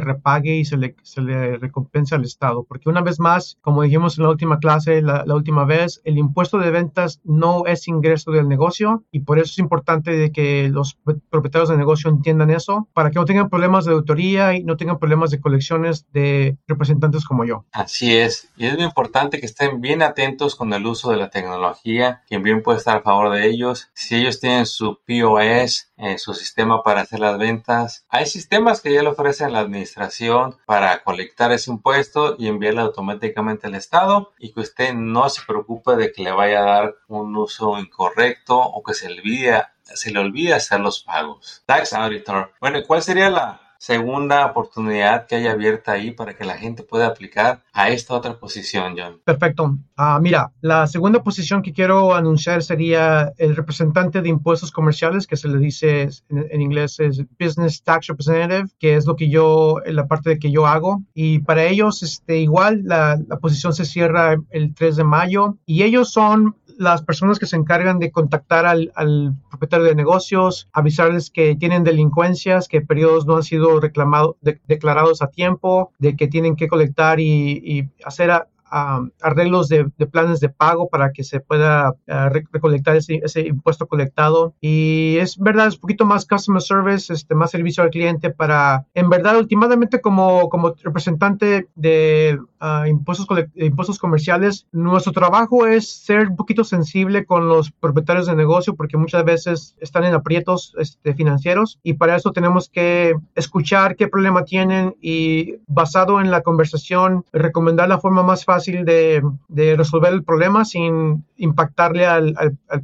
repague 0.00 0.56
y 0.56 0.64
se 0.64 0.76
le, 0.76 0.96
se 1.02 1.20
le 1.20 1.58
recompense 1.58 2.14
al 2.14 2.24
Estado. 2.24 2.64
Porque 2.64 2.88
una 2.88 3.00
vez 3.00 3.20
más, 3.20 3.58
como 3.60 3.82
dijimos 3.82 4.18
en 4.18 4.24
la 4.24 4.30
última 4.30 4.58
clase, 4.58 5.02
la, 5.02 5.24
la, 5.26 5.34
última 5.34 5.64
vez, 5.64 6.00
el 6.04 6.18
impuesto 6.18 6.58
de 6.58 6.70
ventas 6.70 7.20
no 7.24 7.66
es 7.66 7.88
ingreso 7.88 8.30
del 8.32 8.48
negocio. 8.48 9.04
Y 9.12 9.20
por 9.20 9.38
eso 9.38 9.50
es 9.52 9.58
importante 9.58 10.10
de 10.12 10.32
que 10.32 10.68
los 10.68 10.98
propietarios 11.30 11.68
de 11.68 11.76
negocio 11.76 12.10
entiendan 12.10 12.50
eso. 12.50 12.88
Para 12.92 13.10
que 13.10 13.18
no 13.18 13.24
tengan 13.24 13.48
problemas 13.48 13.84
de 13.84 13.92
autoría 13.92 14.54
y 14.54 14.64
no 14.64 14.76
tengan 14.76 14.98
problemas 14.98 15.11
de 15.12 15.40
colecciones 15.40 16.10
de 16.12 16.56
representantes 16.66 17.24
como 17.24 17.44
yo. 17.44 17.66
Así 17.72 18.16
es. 18.16 18.48
Y 18.56 18.66
es 18.66 18.74
muy 18.74 18.84
importante 18.84 19.38
que 19.40 19.46
estén 19.46 19.80
bien 19.80 20.02
atentos 20.02 20.56
con 20.56 20.72
el 20.72 20.86
uso 20.86 21.10
de 21.10 21.18
la 21.18 21.30
tecnología, 21.30 22.22
quien 22.26 22.42
bien 22.42 22.62
puede 22.62 22.78
estar 22.78 22.96
a 22.96 23.02
favor 23.02 23.32
de 23.32 23.46
ellos. 23.46 23.90
Si 23.92 24.16
ellos 24.16 24.40
tienen 24.40 24.66
su 24.66 24.98
POS, 25.06 25.92
eh, 25.98 26.18
su 26.18 26.34
sistema 26.34 26.82
para 26.82 27.02
hacer 27.02 27.20
las 27.20 27.38
ventas, 27.38 28.06
hay 28.08 28.26
sistemas 28.26 28.80
que 28.80 28.92
ya 28.92 29.02
le 29.02 29.10
ofrecen 29.10 29.52
la 29.52 29.60
administración 29.60 30.56
para 30.66 31.02
colectar 31.02 31.52
ese 31.52 31.70
impuesto 31.70 32.36
y 32.38 32.48
enviarle 32.48 32.80
automáticamente 32.80 33.66
al 33.66 33.74
Estado 33.74 34.32
y 34.38 34.52
que 34.52 34.60
usted 34.60 34.94
no 34.94 35.28
se 35.28 35.42
preocupe 35.46 35.94
de 35.96 36.12
que 36.12 36.22
le 36.22 36.32
vaya 36.32 36.60
a 36.60 36.64
dar 36.64 36.94
un 37.08 37.36
uso 37.36 37.78
incorrecto 37.78 38.58
o 38.58 38.82
que 38.82 38.94
se 38.94 39.08
olvide, 39.08 39.62
se 39.82 40.10
le 40.10 40.20
olvide 40.20 40.54
hacer 40.54 40.80
los 40.80 41.02
pagos. 41.02 41.62
Tax 41.66 41.92
Auditor. 41.92 42.52
Bueno, 42.60 42.80
¿cuál 42.86 43.02
sería 43.02 43.30
la, 43.30 43.61
segunda 43.82 44.46
oportunidad 44.46 45.26
que 45.26 45.34
haya 45.34 45.50
abierta 45.50 45.90
ahí 45.90 46.12
para 46.12 46.36
que 46.36 46.44
la 46.44 46.56
gente 46.56 46.84
pueda 46.84 47.08
aplicar 47.08 47.64
a 47.72 47.88
esta 47.88 48.14
otra 48.14 48.38
posición, 48.38 48.94
John? 48.96 49.20
Perfecto. 49.24 49.76
Uh, 49.98 50.20
mira, 50.20 50.52
la 50.60 50.86
segunda 50.86 51.24
posición 51.24 51.62
que 51.62 51.72
quiero 51.72 52.14
anunciar 52.14 52.62
sería 52.62 53.32
el 53.38 53.56
representante 53.56 54.22
de 54.22 54.28
impuestos 54.28 54.70
comerciales, 54.70 55.26
que 55.26 55.36
se 55.36 55.48
le 55.48 55.58
dice 55.58 56.02
en, 56.02 56.46
en 56.48 56.60
inglés 56.60 57.00
es 57.00 57.24
Business 57.40 57.82
Tax 57.82 58.06
Representative, 58.06 58.68
que 58.78 58.94
es 58.94 59.04
lo 59.04 59.16
que 59.16 59.28
yo, 59.28 59.78
la 59.84 60.06
parte 60.06 60.30
de 60.30 60.38
que 60.38 60.52
yo 60.52 60.64
hago. 60.64 61.02
Y 61.12 61.40
para 61.40 61.64
ellos, 61.64 62.04
este, 62.04 62.38
igual, 62.38 62.82
la, 62.84 63.18
la 63.26 63.38
posición 63.40 63.72
se 63.72 63.84
cierra 63.84 64.36
el 64.50 64.74
3 64.76 64.94
de 64.94 65.04
mayo 65.04 65.56
y 65.66 65.82
ellos 65.82 66.12
son 66.12 66.54
las 66.78 67.02
personas 67.02 67.38
que 67.38 67.46
se 67.46 67.56
encargan 67.56 67.98
de 67.98 68.10
contactar 68.10 68.66
al, 68.66 68.92
al, 68.94 69.34
propietario 69.50 69.86
de 69.86 69.94
negocios, 69.94 70.68
avisarles 70.72 71.30
que 71.30 71.54
tienen 71.56 71.84
delincuencias, 71.84 72.68
que 72.68 72.80
periodos 72.80 73.26
no 73.26 73.36
han 73.36 73.42
sido 73.42 73.80
declarados 73.80 75.22
a 75.22 75.28
tiempo, 75.28 75.92
de 75.98 76.16
que 76.16 76.28
tienen 76.28 76.56
que 76.56 76.68
colectar 76.68 77.20
y, 77.20 77.60
y 77.64 77.88
hacer 78.04 78.30
a, 78.30 78.48
arreglos 78.72 79.68
de, 79.68 79.84
planes 80.10 80.40
de 80.40 80.48
pago 80.48 80.88
para 80.88 81.12
que 81.12 81.24
se 81.24 81.40
pueda 81.40 81.90
uh, 81.90 82.28
recolectar 82.52 82.96
ese, 82.96 83.40
impuesto 83.46 83.86
colectado. 83.86 84.54
Y 84.60 85.16
es 85.18 85.38
verdad, 85.38 85.68
es 85.68 85.74
un 85.74 85.80
poquito 85.80 86.04
más 86.04 86.26
customer 86.26 86.62
service, 86.62 87.12
este, 87.12 87.34
más 87.34 87.50
servicio 87.50 87.82
al 87.82 87.90
cliente 87.90 88.30
para, 88.30 88.86
en 88.94 89.10
verdad, 89.10 89.38
últimamente 89.38 90.00
como, 90.00 90.48
como 90.48 90.74
representante 90.82 91.68
de 91.74 92.38
uh, 92.60 92.86
impuestos, 92.86 93.26
impuestos 93.56 93.98
comerciales, 93.98 94.66
nuestro 94.72 95.12
trabajo 95.12 95.66
es 95.66 95.90
ser 95.90 96.28
un 96.28 96.36
poquito 96.36 96.64
sensible 96.64 97.26
con 97.26 97.48
los 97.48 97.70
propietarios 97.70 98.26
de 98.26 98.36
negocio 98.36 98.74
porque 98.74 98.96
muchas 98.96 99.24
veces 99.24 99.76
están 99.80 100.04
en 100.04 100.14
aprietos 100.14 100.74
este, 100.78 101.14
financieros 101.14 101.78
y 101.82 101.94
para 101.94 102.16
eso 102.16 102.32
tenemos 102.32 102.68
que 102.68 103.14
escuchar 103.34 103.96
qué 103.96 104.08
problema 104.08 104.44
tienen 104.44 104.94
y 105.00 105.56
basado 105.66 106.20
en 106.20 106.30
la 106.30 106.42
conversación 106.42 107.24
recomendar 107.32 107.88
la 107.88 108.00
forma 108.00 108.22
más 108.22 108.44
fácil 108.44 108.61
fácil 108.62 108.84
de, 108.84 109.22
resolver 109.76 110.12
el 110.12 110.22
problema 110.22 110.64
sin 110.64 111.24
impactarle 111.36 112.06
al, 112.06 112.34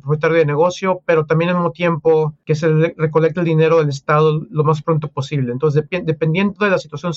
propietario 0.03 0.39
de 0.39 0.47
negocio, 0.47 1.01
pero 1.07 1.25
también 1.25 1.51
al 1.51 1.57
mismo 1.57 1.71
tiempo 1.71 2.35
que 2.45 2.55
se 2.55 2.69
recolecte 2.97 3.41
el 3.41 3.47
dinero 3.47 3.79
del 3.79 3.91
Estado 3.91 4.41
lo 4.51 4.65
más 4.65 4.83
pronto 4.83 5.09
posible. 5.09 5.53
Entonces, 5.53 5.85
dependiendo 5.91 6.65
de 6.65 6.71
la 6.71 6.79
situación 6.79 7.13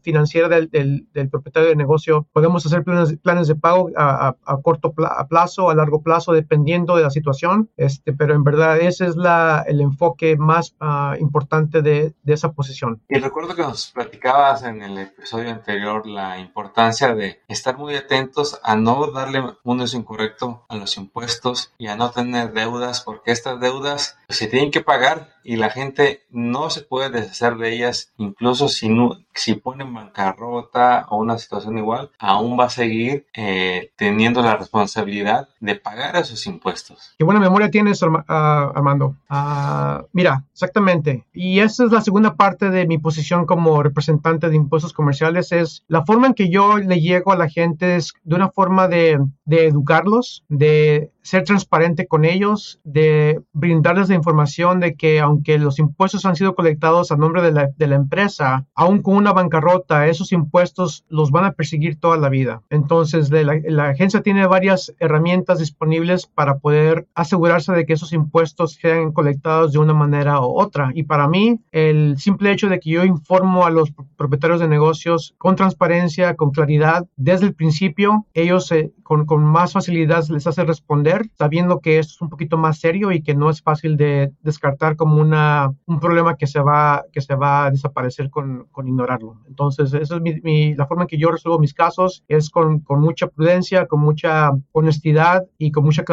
financiera 0.00 0.48
del, 0.48 1.06
propietario 1.30 1.68
de 1.68 1.76
negocio, 1.76 2.26
podemos 2.32 2.64
hacer 2.64 2.82
planes, 2.84 3.48
de 3.48 3.54
pago 3.56 3.90
a, 3.96 4.34
corto 4.62 4.94
plazo, 5.28 5.70
a 5.70 5.74
largo 5.74 6.02
plazo, 6.02 6.32
dependiendo 6.32 6.96
de 6.96 7.02
la 7.02 7.10
situación, 7.10 7.68
este, 7.76 8.12
pero 8.12 8.34
en 8.34 8.44
verdad 8.44 8.78
ese 8.78 9.06
es 9.06 9.16
la, 9.16 9.64
el 9.66 9.80
enfoque 9.80 10.36
más 10.36 10.74
ah, 10.80 11.16
importante 11.20 11.82
de, 11.82 12.14
de 12.22 12.32
esa 12.32 12.52
posición. 12.52 13.00
Y 13.08 13.18
recuerdo 13.18 13.54
que 13.54 13.62
nos 13.62 13.90
platicabas 13.90 14.62
en 14.62 14.82
el 14.82 14.98
episodio 14.98 15.50
anterior 15.50 16.06
la 16.06 16.38
importancia 16.38 17.14
de 17.14 17.40
estar 17.48 17.76
muy 17.76 17.89
atentos 17.96 18.58
a 18.62 18.76
no 18.76 19.10
darle 19.10 19.56
un 19.64 19.80
uso 19.80 19.96
incorrecto 19.96 20.64
a 20.68 20.76
los 20.76 20.96
impuestos 20.96 21.72
y 21.78 21.88
a 21.88 21.96
no 21.96 22.10
tener 22.10 22.52
deudas, 22.52 23.02
porque 23.02 23.32
estas 23.32 23.60
deudas 23.60 24.18
se 24.28 24.46
tienen 24.46 24.70
que 24.70 24.80
pagar 24.80 25.39
y 25.44 25.56
la 25.56 25.70
gente 25.70 26.22
no 26.30 26.70
se 26.70 26.82
puede 26.82 27.10
deshacer 27.10 27.56
de 27.56 27.74
ellas, 27.74 28.12
incluso 28.18 28.68
si, 28.68 28.88
no, 28.88 29.18
si 29.34 29.54
ponen 29.54 29.92
bancarrota 29.92 31.06
o 31.08 31.18
una 31.18 31.38
situación 31.38 31.78
igual, 31.78 32.10
aún 32.18 32.58
va 32.58 32.66
a 32.66 32.70
seguir 32.70 33.26
eh, 33.34 33.90
teniendo 33.96 34.42
la 34.42 34.56
responsabilidad 34.56 35.48
de 35.60 35.74
pagar 35.76 36.16
esos 36.16 36.46
impuestos. 36.46 37.14
Qué 37.18 37.24
buena 37.24 37.40
memoria 37.40 37.70
tienes, 37.70 38.02
ah, 38.28 38.72
Armando. 38.74 39.16
Uh, 39.30 40.06
mira, 40.12 40.44
exactamente. 40.52 41.24
Y 41.32 41.60
esa 41.60 41.84
es 41.84 41.92
la 41.92 42.00
segunda 42.00 42.34
parte 42.34 42.70
de 42.70 42.86
mi 42.86 42.98
posición 42.98 43.46
como 43.46 43.82
representante 43.82 44.48
de 44.48 44.56
impuestos 44.56 44.92
comerciales, 44.92 45.52
es 45.52 45.84
la 45.88 46.04
forma 46.04 46.26
en 46.26 46.34
que 46.34 46.50
yo 46.50 46.78
le 46.78 47.00
llego 47.00 47.32
a 47.32 47.36
la 47.36 47.48
gente 47.48 47.96
es 47.96 48.12
de 48.22 48.34
una 48.36 48.50
forma 48.50 48.88
de, 48.88 49.18
de 49.44 49.66
educarlos, 49.66 50.44
de 50.48 51.10
ser 51.22 51.44
transparente 51.44 52.06
con 52.06 52.24
ellos, 52.24 52.80
de 52.84 53.40
brindarles 53.52 54.08
la 54.08 54.14
información 54.14 54.80
de 54.80 54.94
que 54.94 55.20
aunque 55.20 55.58
los 55.58 55.78
impuestos 55.78 56.24
han 56.24 56.36
sido 56.36 56.54
colectados 56.54 57.12
a 57.12 57.16
nombre 57.16 57.42
de 57.42 57.52
la, 57.52 57.70
de 57.76 57.86
la, 57.86 57.96
empresa, 57.96 58.66
aún 58.74 59.02
con 59.02 59.16
una 59.16 59.32
bancarrota, 59.32 60.06
esos 60.06 60.32
impuestos 60.32 61.04
los 61.08 61.30
van 61.30 61.44
a 61.44 61.52
perseguir 61.52 61.98
toda 61.98 62.16
la 62.16 62.28
vida. 62.28 62.62
Entonces, 62.70 63.30
la, 63.30 63.60
la 63.64 63.88
agencia 63.88 64.22
tiene 64.22 64.46
varias 64.46 64.94
herramientas 64.98 65.58
disponibles 65.58 66.26
para 66.26 66.58
poder 66.58 67.06
asegurarse 67.14 67.72
de 67.72 67.84
que 67.84 67.92
esos 67.92 68.12
impuestos 68.12 68.78
sean 68.80 69.12
colectados 69.12 69.72
de 69.72 69.78
una 69.78 69.94
manera 69.94 70.40
u 70.40 70.58
otra. 70.58 70.90
Y 70.94 71.02
para 71.02 71.28
mí, 71.28 71.60
el 71.72 72.16
simple 72.18 72.52
hecho 72.52 72.68
de 72.68 72.80
que 72.80 72.90
yo 72.90 73.04
informo 73.04 73.66
a 73.66 73.70
los 73.70 73.92
propietarios 74.16 74.60
de 74.60 74.68
negocios 74.68 75.34
con 75.38 75.56
transparencia, 75.56 76.34
con 76.36 76.50
claridad, 76.50 77.06
desde 77.16 77.46
el 77.46 77.54
principio, 77.54 78.26
ellos 78.34 78.72
con, 79.02 79.26
con 79.26 79.44
más 79.44 79.72
facilidad 79.72 80.24
les 80.28 80.46
hace 80.46 80.64
responder 80.64 81.09
sabiendo 81.38 81.80
que 81.80 81.98
esto 81.98 82.14
es 82.14 82.20
un 82.20 82.28
poquito 82.28 82.56
más 82.56 82.78
serio 82.78 83.12
y 83.12 83.22
que 83.22 83.34
no 83.34 83.50
es 83.50 83.62
fácil 83.62 83.96
de 83.96 84.32
descartar 84.42 84.96
como 84.96 85.16
una, 85.16 85.70
un 85.86 86.00
problema 86.00 86.36
que 86.36 86.46
se 86.46 86.60
va, 86.60 87.04
que 87.12 87.20
se 87.20 87.34
va 87.34 87.66
a 87.66 87.70
desaparecer 87.70 88.30
con, 88.30 88.66
con 88.70 88.88
ignorarlo. 88.88 89.36
Entonces, 89.48 89.92
esa 89.94 90.16
es 90.16 90.22
mi, 90.42 90.74
la 90.74 90.86
forma 90.86 91.04
en 91.04 91.08
que 91.08 91.18
yo 91.18 91.30
resuelvo 91.30 91.58
mis 91.58 91.74
casos, 91.74 92.24
es 92.28 92.50
con, 92.50 92.80
con 92.80 93.00
mucha 93.00 93.28
prudencia, 93.28 93.86
con 93.86 94.00
mucha 94.00 94.50
honestidad 94.72 95.44
y 95.58 95.70
con 95.70 95.84
mucha 95.84 96.04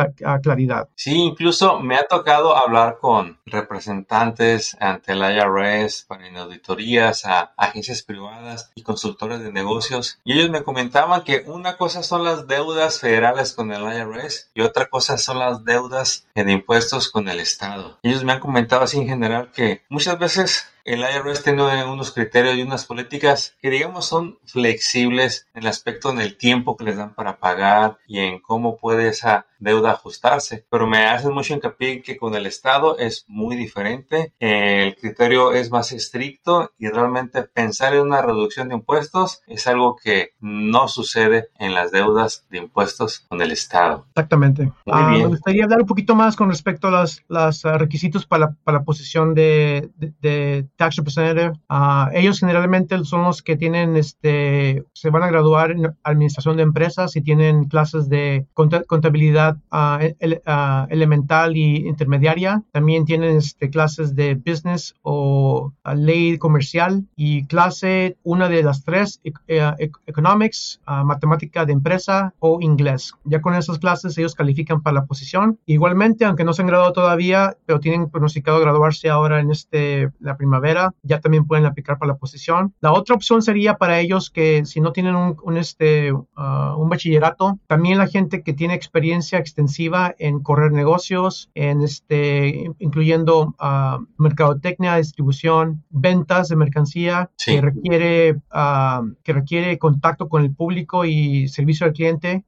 claridad. 0.42 0.90
Sí, 0.96 1.16
incluso 1.16 1.80
me 1.80 1.96
ha 1.96 2.04
tocado 2.04 2.56
hablar 2.56 2.98
con 3.00 3.40
representantes 3.46 4.78
ante 4.80 5.14
el 5.14 5.20
IRS, 5.20 6.06
para 6.08 6.28
auditorías, 6.42 7.26
a 7.26 7.54
agencias 7.58 8.04
privadas 8.04 8.72
y 8.76 8.84
consultores 8.84 9.42
de 9.42 9.52
negocios, 9.52 10.20
y 10.24 10.34
ellos 10.34 10.50
me 10.50 10.64
comentaban 10.64 11.24
que 11.24 11.44
una 11.48 11.78
cosa 11.78 12.04
son 12.04 12.24
las 12.24 12.48
deudas 12.48 13.00
federales 13.00 13.54
con 13.54 13.72
el 13.72 13.82
IRS 13.82 14.52
y 14.54 14.62
otra 14.62 14.87
cosas 14.90 15.24
son 15.24 15.40
las 15.40 15.64
deudas 15.64 16.28
de 16.36 16.52
impuestos 16.52 17.10
con 17.10 17.28
el 17.28 17.40
Estado. 17.40 17.98
Ellos 18.04 18.24
me 18.24 18.34
han 18.34 18.40
comentado 18.40 18.84
así 18.84 18.98
en 18.98 19.08
general 19.08 19.52
que 19.52 19.84
muchas 19.90 20.18
veces 20.20 20.68
el 20.88 21.02
IRS 21.02 21.44
tiene 21.44 21.84
unos 21.84 22.14
criterios 22.14 22.56
y 22.56 22.62
unas 22.62 22.86
políticas 22.86 23.56
que 23.62 23.70
digamos 23.70 24.06
son 24.06 24.40
flexibles 24.46 25.46
en 25.54 25.64
el 25.64 25.68
aspecto 25.68 26.10
en 26.12 26.22
el 26.22 26.38
tiempo 26.38 26.78
que 26.78 26.86
les 26.86 26.96
dan 26.96 27.14
para 27.14 27.40
pagar 27.40 27.98
y 28.08 28.20
en 28.20 28.40
cómo 28.40 28.78
puede 28.78 29.10
esa 29.10 29.48
deuda 29.60 29.92
ajustarse. 29.92 30.66
Pero 30.70 30.88
me 30.88 31.06
hacen 31.06 31.34
mucho 31.34 31.54
hincapié 31.54 32.02
que 32.02 32.16
con 32.16 32.36
el 32.36 32.46
Estado 32.46 32.98
es 32.98 33.26
muy 33.28 33.58
diferente, 33.58 34.34
el 34.40 34.96
criterio 34.96 35.52
es 35.52 35.72
más 35.72 35.92
estricto 35.92 36.72
y 36.78 36.88
realmente 36.88 37.44
pensar 37.44 37.94
en 37.94 38.02
una 38.02 38.22
reducción 38.22 38.70
de 38.70 38.76
impuestos 38.76 39.42
es 39.48 39.68
algo 39.68 39.98
que 40.02 40.36
no 40.40 40.88
sucede 40.88 41.50
en 41.60 41.74
las 41.74 41.92
deudas 41.92 42.46
de 42.50 42.60
impuestos 42.60 43.26
con 43.28 43.42
el 43.42 43.52
Estado. 43.52 44.06
Exactamente. 44.10 44.72
Ah, 44.86 45.10
me 45.12 45.26
gustaría 45.26 45.66
hablar 45.66 45.82
un 45.82 45.88
poquito 45.88 46.16
más 46.16 46.38
con 46.38 46.50
respecto 46.50 46.88
a 46.88 47.06
los 47.28 47.64
requisitos 47.64 48.26
para, 48.26 48.56
la 48.66 48.84
posición 48.84 49.34
de, 49.34 49.90
de 49.98 50.66
tax 50.78 50.96
representative. 50.96 51.54
Uh, 51.70 52.08
ellos 52.14 52.40
generalmente 52.40 52.98
son 53.04 53.24
los 53.24 53.42
que 53.42 53.58
tienen, 53.58 53.98
este, 53.98 54.84
se 54.94 55.10
van 55.10 55.24
a 55.24 55.28
graduar 55.28 55.72
en 55.72 55.96
administración 56.04 56.58
de 56.58 56.64
empresas 56.64 57.16
y 57.16 57.22
tienen 57.22 57.66
clases 57.66 58.08
de 58.08 58.46
contabilidad 58.54 59.58
uh, 59.72 60.88
elemental 60.90 61.58
y 61.58 61.88
intermediaria. 61.88 62.64
También 62.72 63.06
tienen 63.06 63.38
este, 63.38 63.70
clases 63.70 64.16
de 64.16 64.36
business 64.36 64.96
o 65.02 65.74
ley 65.96 66.38
comercial 66.38 67.06
y 67.16 67.46
clase 67.48 68.18
una 68.24 68.48
de 68.48 68.64
las 68.64 68.84
tres, 68.84 69.20
e, 69.24 69.32
e, 69.48 69.92
economics, 70.06 70.80
matemática 70.86 71.66
de 71.66 71.74
empresa 71.74 72.34
o 72.40 72.60
inglés. 72.62 73.14
Ya 73.24 73.42
con 73.42 73.56
esas 73.56 73.80
clases 73.80 74.18
ellos 74.18 74.36
califican 74.36 74.82
para 74.82 74.96
la 74.96 75.06
posición. 75.06 75.60
Igualmente, 75.66 76.26
aunque 76.26 76.44
no 76.44 76.54
se 76.54 76.62
han 76.62 76.68
graduado 76.68 76.94
todavía, 76.94 77.58
pero 77.66 77.80
tienen 77.80 78.10
pronosticado 78.10 78.60
graduarse 78.60 79.10
ahora 79.10 79.40
en 79.40 79.52
este, 79.52 80.12
la 80.20 80.38
primavera 80.38 80.67
ya 81.04 81.20
también 81.20 81.46
pueden 81.46 81.66
aplicar 81.66 81.98
para 81.98 82.14
la 82.14 82.18
posición. 82.18 82.74
La 82.82 82.94
otra 82.94 83.16
opción 83.16 83.42
sería 83.42 83.78
para 83.78 84.00
ellos 84.00 84.30
que 84.30 84.66
si 84.66 84.82
no 84.82 84.92
tienen 84.92 85.16
un, 85.16 85.58
este, 85.58 86.12
uh, 86.12 86.24
un 86.78 86.90
bachillerato, 86.90 87.60
también 87.68 87.98
la 87.98 88.08
gente 88.08 88.44
que 88.44 88.54
tiene 88.54 88.74
experiencia 88.74 89.40
extensiva 89.40 90.16
en 90.18 90.42
correr 90.42 90.72
negocios, 90.72 91.50
en 91.56 91.82
este, 91.82 92.72
incluyendo 92.80 93.56
uh, 93.60 94.06
mercadotecnia, 94.18 94.98
distribución, 94.98 95.84
ventas 95.90 96.50
de 96.50 96.56
mercancía, 96.56 97.30
que, 97.44 97.62
requiere, 97.62 98.36
uh, 98.54 99.14
que 99.24 99.34
requiere 99.34 99.78
contacto 99.78 100.30
con 100.30 100.44
el 100.44 100.54
público 100.54 101.06
y 101.06 101.48
servicio 101.48 101.86
al 101.86 101.94
cliente. 101.94 102.44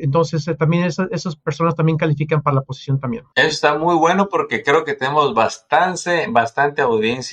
entonces, 0.00 0.46
eh, 0.48 0.54
también 0.54 0.84
esas, 0.84 1.08
esas 1.10 1.36
personas 1.36 1.74
también 1.74 1.98
califican 1.98 2.42
para 2.42 2.56
la 2.56 2.62
posición 2.62 2.98
también. 2.98 3.24
Está 3.34 3.78
muy 3.78 3.94
bueno 3.94 4.28
porque 4.28 4.62
creo 4.62 4.84
que 4.84 4.94
tenemos 4.94 5.34
bastante, 5.34 6.26
bastante 6.28 6.82
audiencia 6.82 7.29